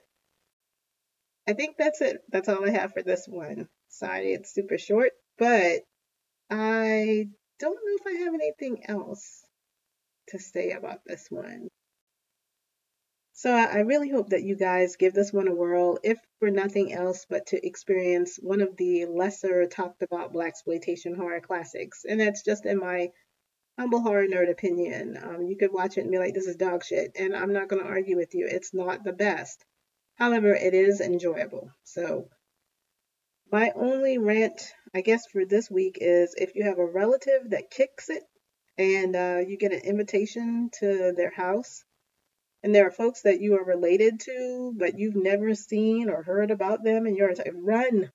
I 1.48 1.53
think 1.53 1.77
that's 1.79 2.01
it. 2.01 2.18
That's 2.31 2.48
all 2.48 2.66
I 2.66 2.70
have 2.70 2.92
for 2.92 3.03
this 3.03 3.27
one. 3.29 3.68
Sorry, 3.88 4.33
it's 4.33 4.53
super 4.53 4.79
short, 4.79 5.12
but 5.38 5.83
I 6.51 7.29
don't 7.61 7.75
know 7.75 7.96
if 8.01 8.07
I 8.07 8.25
have 8.25 8.35
anything 8.35 8.85
else 8.88 9.44
to 10.29 10.38
say 10.40 10.72
about 10.72 11.01
this 11.07 11.27
one. 11.31 11.68
So 13.35 13.51
I 13.51 13.81
really 13.81 14.11
hope 14.11 14.31
that 14.31 14.42
you 14.42 14.57
guys 14.57 14.97
give 14.97 15.14
this 15.14 15.33
one 15.33 15.49
a 15.49 15.55
whirl, 15.55 15.99
if 16.03 16.18
for 16.38 16.51
nothing 16.51 16.92
else 16.92 17.27
but 17.29 17.47
to 17.47 17.66
experience 17.66 18.37
one 18.37 18.61
of 18.61 18.77
the 18.77 19.07
lesser 19.07 19.66
talked 19.66 20.03
about 20.03 20.35
Blaxploitation 20.35 21.16
horror 21.16 21.40
classics. 21.40 22.05
And 22.05 22.21
that's 22.21 22.42
just 22.42 22.66
in 22.66 22.79
my 22.79 23.11
humble 23.79 24.01
horror 24.01 24.27
nerd 24.27 24.51
opinion. 24.51 25.18
Um, 25.21 25.47
you 25.47 25.57
could 25.57 25.73
watch 25.73 25.97
it 25.97 26.03
and 26.03 26.11
be 26.11 26.18
like, 26.18 26.35
this 26.35 26.47
is 26.47 26.57
dog 26.57 26.85
shit. 26.85 27.12
And 27.18 27.35
I'm 27.35 27.55
not 27.55 27.68
going 27.68 27.83
to 27.83 27.88
argue 27.88 28.16
with 28.16 28.35
you. 28.35 28.47
It's 28.47 28.75
not 28.75 29.03
the 29.03 29.14
best. 29.14 29.64
However, 30.16 30.55
it 30.55 30.75
is 30.75 31.01
enjoyable. 31.01 31.71
So 31.85 32.29
my 33.51 33.73
only 33.75 34.18
rant, 34.18 34.73
I 34.95 35.01
guess, 35.01 35.27
for 35.27 35.47
this 35.47 35.71
week 35.71 35.99
is 36.01 36.35
if 36.37 36.55
you 36.55 36.64
have 36.64 36.79
a 36.79 36.87
relative 36.87 37.51
that 37.51 37.71
kicks 37.71 38.11
it 38.11 38.23
and 38.77 39.16
uh, 39.16 39.38
you 39.47 39.57
get 39.57 39.73
an 39.73 39.81
invitation 39.81 40.71
to 40.81 41.12
their 41.16 41.31
house 41.31 41.83
and 42.62 42.75
there 42.75 42.87
are 42.87 42.92
folks 42.92 43.22
that 43.22 43.40
you 43.40 43.57
are 43.57 43.64
related 43.64 44.20
to, 44.20 44.75
but 44.77 44.98
you've 44.98 45.16
never 45.16 45.55
seen 45.55 46.09
or 46.09 46.22
heard 46.22 46.51
about 46.51 46.85
them, 46.85 47.07
and 47.07 47.16
you're 47.16 47.35
like, 47.35 47.53
run, 47.55 48.11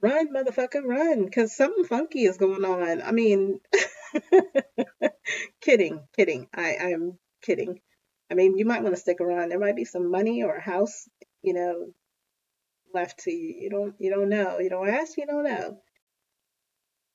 run, 0.00 0.32
motherfucker, 0.32 0.84
run, 0.84 1.24
because 1.24 1.56
something 1.56 1.84
funky 1.84 2.24
is 2.24 2.36
going 2.36 2.64
on. 2.64 3.02
I 3.02 3.12
mean, 3.12 3.60
kidding, 5.60 6.00
kidding. 6.16 6.48
I, 6.54 6.76
I'm 6.76 7.18
kidding. 7.42 7.80
I 8.30 8.34
mean, 8.34 8.56
you 8.56 8.64
might 8.64 8.82
want 8.82 8.94
to 8.94 9.00
stick 9.00 9.20
around. 9.20 9.48
There 9.48 9.58
might 9.58 9.76
be 9.76 9.84
some 9.84 10.10
money 10.10 10.42
or 10.42 10.56
a 10.56 10.62
house, 10.62 11.08
you 11.42 11.54
know, 11.54 11.92
left 12.94 13.20
to 13.24 13.30
you. 13.32 13.56
You 13.60 13.70
don't, 13.70 13.94
you 13.98 14.10
don't 14.10 14.28
know. 14.28 14.58
You 14.58 14.70
don't 14.70 14.88
ask, 14.88 15.16
you 15.16 15.26
don't 15.26 15.44
know. 15.44 15.78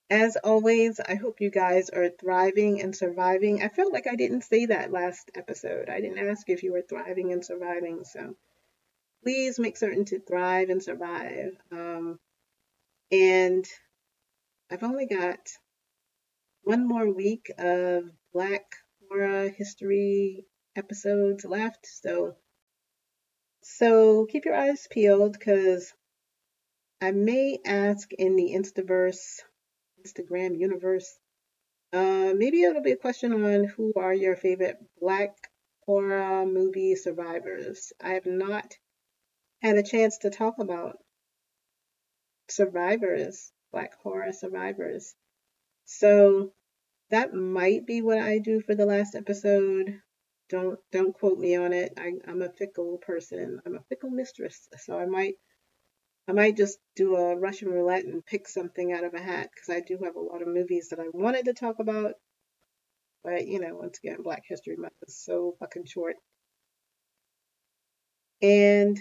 As 0.10 0.38
always, 0.38 1.02
I 1.02 1.16
hope 1.16 1.42
you 1.42 1.50
guys 1.50 1.90
are 1.90 2.10
thriving 2.10 2.82
and 2.82 2.96
surviving. 2.96 3.62
I 3.62 3.68
felt 3.68 3.92
like 3.92 4.08
I 4.08 4.16
didn't 4.16 4.44
say 4.44 4.68
that 4.68 4.92
last 4.92 5.32
episode. 5.36 5.90
I 5.90 6.00
didn't 6.00 6.26
ask 6.30 6.50
if 6.50 6.64
you 6.64 6.72
were 6.72 6.82
thriving 6.82 7.34
and 7.34 7.44
surviving. 7.44 8.06
So 8.06 8.36
please 9.24 9.60
make 9.60 9.76
certain 9.76 10.06
to 10.06 10.20
thrive 10.20 10.70
and 10.70 10.82
survive. 10.82 11.58
Um, 11.74 12.20
and 13.12 13.66
I've 14.72 14.84
only 14.84 15.08
got 15.08 15.40
one 16.64 16.88
more 16.88 17.12
week 17.12 17.52
of 17.58 18.10
Black 18.34 18.76
horror 19.10 19.50
history 19.50 20.46
episodes 20.78 21.44
left. 21.44 21.86
So, 21.86 22.36
so 23.62 24.26
keep 24.26 24.46
your 24.46 24.56
eyes 24.56 24.88
peeled 24.90 25.34
because 25.34 25.94
I 27.02 27.12
may 27.12 27.60
ask 27.66 28.12
in 28.14 28.38
the 28.38 28.54
Instaverse 28.54 29.42
Instagram 30.08 30.60
universe. 30.60 31.18
Uh, 31.94 32.34
maybe 32.36 32.64
it'll 32.64 32.82
be 32.82 32.92
a 32.92 32.98
question 32.98 33.32
on 33.34 33.66
who 33.66 33.94
are 33.96 34.14
your 34.14 34.36
favorite 34.36 34.78
black 35.00 35.36
horror 35.86 36.46
movie 36.46 36.96
survivors. 36.96 37.94
I 38.02 38.14
have 38.14 38.26
not 38.26 38.74
had 39.62 39.78
a 39.78 39.84
chance 39.84 40.20
to 40.20 40.30
talk 40.30 40.56
about 40.60 40.98
survivors, 42.50 43.52
black 43.72 43.94
horror 44.02 44.32
survivors. 44.32 45.16
So 45.86 46.52
that 47.10 47.34
might 47.34 47.86
be 47.86 48.02
what 48.02 48.20
I 48.20 48.40
do 48.40 48.62
for 48.62 48.76
the 48.76 48.86
last 48.86 49.16
episode. 49.16 50.02
Don't 50.50 50.80
don't 50.92 51.14
quote 51.14 51.40
me 51.40 51.56
on 51.56 51.74
it. 51.74 51.94
I, 51.98 52.14
I'm 52.28 52.42
a 52.42 52.50
fickle 52.50 52.98
person. 52.98 53.62
I'm 53.66 53.76
a 53.76 53.84
fickle 53.90 54.10
mistress. 54.10 54.68
So 54.78 54.98
I 54.98 55.06
might 55.06 55.36
I 56.28 56.34
might 56.34 56.58
just 56.58 56.80
do 56.96 57.16
a 57.16 57.38
Russian 57.38 57.70
roulette 57.70 58.06
and 58.06 58.26
pick 58.26 58.48
something 58.48 58.92
out 58.92 59.06
of 59.06 59.14
a 59.14 59.20
hat 59.22 59.50
because 59.54 59.70
I 59.70 59.80
do 59.80 59.98
have 60.04 60.16
a 60.16 60.20
lot 60.20 60.42
of 60.42 60.48
movies 60.50 60.90
that 60.90 61.00
I 61.00 61.08
wanted 61.14 61.46
to 61.46 61.54
talk 61.54 61.80
about. 61.80 62.16
But, 63.24 63.48
you 63.48 63.60
know, 63.60 63.76
once 63.76 64.00
again, 64.00 64.22
Black 64.24 64.44
History 64.48 64.76
Month 64.76 64.94
is 65.08 65.18
so 65.18 65.56
fucking 65.60 65.86
short. 65.86 66.16
And 68.42 69.00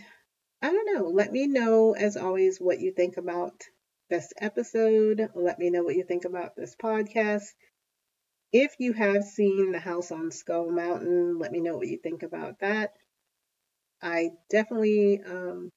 I 0.62 0.70
don't 0.72 0.94
know. 0.94 1.08
Let 1.08 1.32
me 1.32 1.46
know, 1.46 1.94
as 1.94 2.16
always, 2.16 2.58
what 2.58 2.80
you 2.80 2.92
think 2.92 3.16
about 3.16 3.62
this 4.08 4.32
episode. 4.38 5.30
Let 5.34 5.58
me 5.58 5.70
know 5.70 5.82
what 5.82 5.96
you 5.96 6.04
think 6.04 6.24
about 6.24 6.56
this 6.56 6.76
podcast. 6.76 7.46
If 8.52 8.76
you 8.78 8.92
have 8.92 9.24
seen 9.24 9.72
The 9.72 9.80
House 9.80 10.12
on 10.12 10.30
Skull 10.30 10.70
Mountain, 10.70 11.38
let 11.38 11.52
me 11.52 11.60
know 11.60 11.76
what 11.76 11.88
you 11.88 11.98
think 11.98 12.22
about 12.22 12.60
that. 12.60 12.94
I 14.00 14.30
definitely 14.50 15.20
um, 15.22 15.70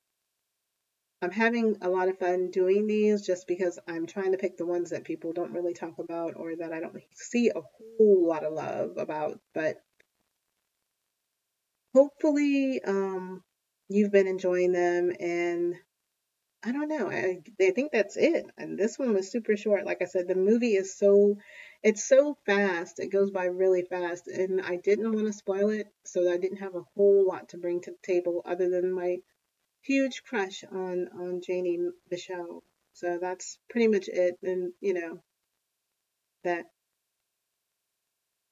I'm 1.22 1.32
having 1.32 1.76
a 1.82 1.90
lot 1.90 2.08
of 2.08 2.18
fun 2.18 2.50
doing 2.50 2.88
these 2.88 3.26
just 3.26 3.46
because 3.46 3.78
I'm 3.88 4.06
trying 4.06 4.32
to 4.32 4.38
pick 4.38 4.58
the 4.58 4.66
ones 4.66 4.92
that 4.92 5.04
people 5.04 5.34
don't 5.34 5.52
really 5.52 5.74
talk 5.74 6.00
about 6.00 6.36
or 6.38 6.56
that 6.56 6.72
I 6.72 6.80
don't 6.80 6.96
see 7.14 7.50
a 7.50 7.62
whole 7.62 8.28
lot 8.28 8.46
of 8.46 8.54
love 8.54 8.92
about. 8.98 9.40
But 9.54 9.82
hopefully, 11.94 12.82
um, 12.86 13.44
you've 13.90 14.14
been 14.14 14.28
enjoying 14.28 14.72
them. 14.72 15.12
And 15.20 15.76
I 16.64 16.72
don't 16.72 16.88
know. 16.88 17.10
I, 17.12 17.42
I 17.62 17.72
think 17.72 17.92
that's 17.92 18.16
it. 18.16 18.46
And 18.58 18.80
this 18.80 18.98
one 18.98 19.14
was 19.14 19.30
super 19.30 19.58
short. 19.58 19.86
Like 19.86 20.02
I 20.02 20.06
said, 20.06 20.30
the 20.30 20.36
movie 20.36 20.76
is 20.76 20.98
so, 20.98 21.38
it's 21.84 22.08
so 22.08 22.38
fast. 22.46 23.00
It 23.00 23.12
goes 23.12 23.30
by 23.30 23.46
really 23.46 23.82
fast. 23.82 24.30
And 24.30 24.62
I 24.62 24.78
didn't 24.78 25.12
want 25.12 25.28
to 25.28 25.34
spoil 25.34 25.70
it, 25.70 25.88
so 26.06 26.32
I 26.32 26.38
didn't 26.38 26.60
have 26.60 26.76
a 26.76 26.86
whole 26.96 27.28
lot 27.28 27.50
to 27.50 27.58
bring 27.58 27.82
to 27.82 27.92
the 27.92 27.98
table 28.14 28.42
other 28.46 28.70
than 28.70 28.94
my 28.94 29.18
huge 29.82 30.24
crush 30.24 30.64
on, 30.64 31.08
on 31.14 31.42
Janee 31.42 31.78
Michelle. 32.10 32.64
So 32.94 33.18
that's 33.22 33.58
pretty 33.70 33.88
much 33.88 34.08
it. 34.08 34.36
And, 34.44 34.74
you 34.82 34.94
know, 34.94 35.20
that 36.44 36.66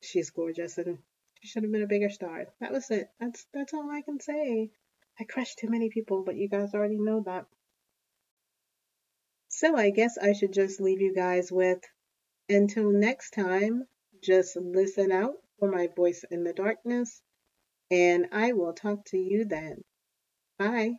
she's 0.02 0.30
gorgeous 0.30 0.78
and 0.78 0.98
she 1.42 1.48
should 1.48 1.63
have 1.63 1.72
been 1.72 1.84
a 1.84 1.88
bigger 1.88 2.10
star. 2.10 2.46
That 2.60 2.72
was 2.72 2.90
it. 2.92 3.10
That's, 3.20 3.46
that's 3.54 3.74
all 3.74 3.90
I 3.92 4.02
can 4.02 4.20
say. 4.20 4.70
I 5.20 5.24
crushed 5.24 5.60
too 5.60 5.70
many 5.70 5.90
people, 5.90 6.24
but 6.24 6.36
you 6.36 6.48
guys 6.48 6.74
already 6.74 6.98
know 6.98 7.24
that. 7.26 7.46
So 9.50 9.76
I 9.76 9.90
guess 9.90 10.18
I 10.18 10.34
should 10.34 10.54
just 10.54 10.80
leave 10.80 11.02
you 11.02 11.16
guys 11.16 11.52
with 11.52 11.80
until 12.50 12.92
next 12.92 13.32
time, 13.32 13.88
just 14.24 14.56
listen 14.56 15.12
out 15.12 15.34
for 15.60 15.70
my 15.70 15.88
voice 15.96 16.24
in 16.30 16.44
the 16.44 16.54
darkness, 16.54 17.22
and 17.92 18.28
I 18.32 18.54
will 18.54 18.74
talk 18.74 19.06
to 19.06 19.18
you 19.18 19.46
then. 19.46 19.84
Bye. 20.58 20.94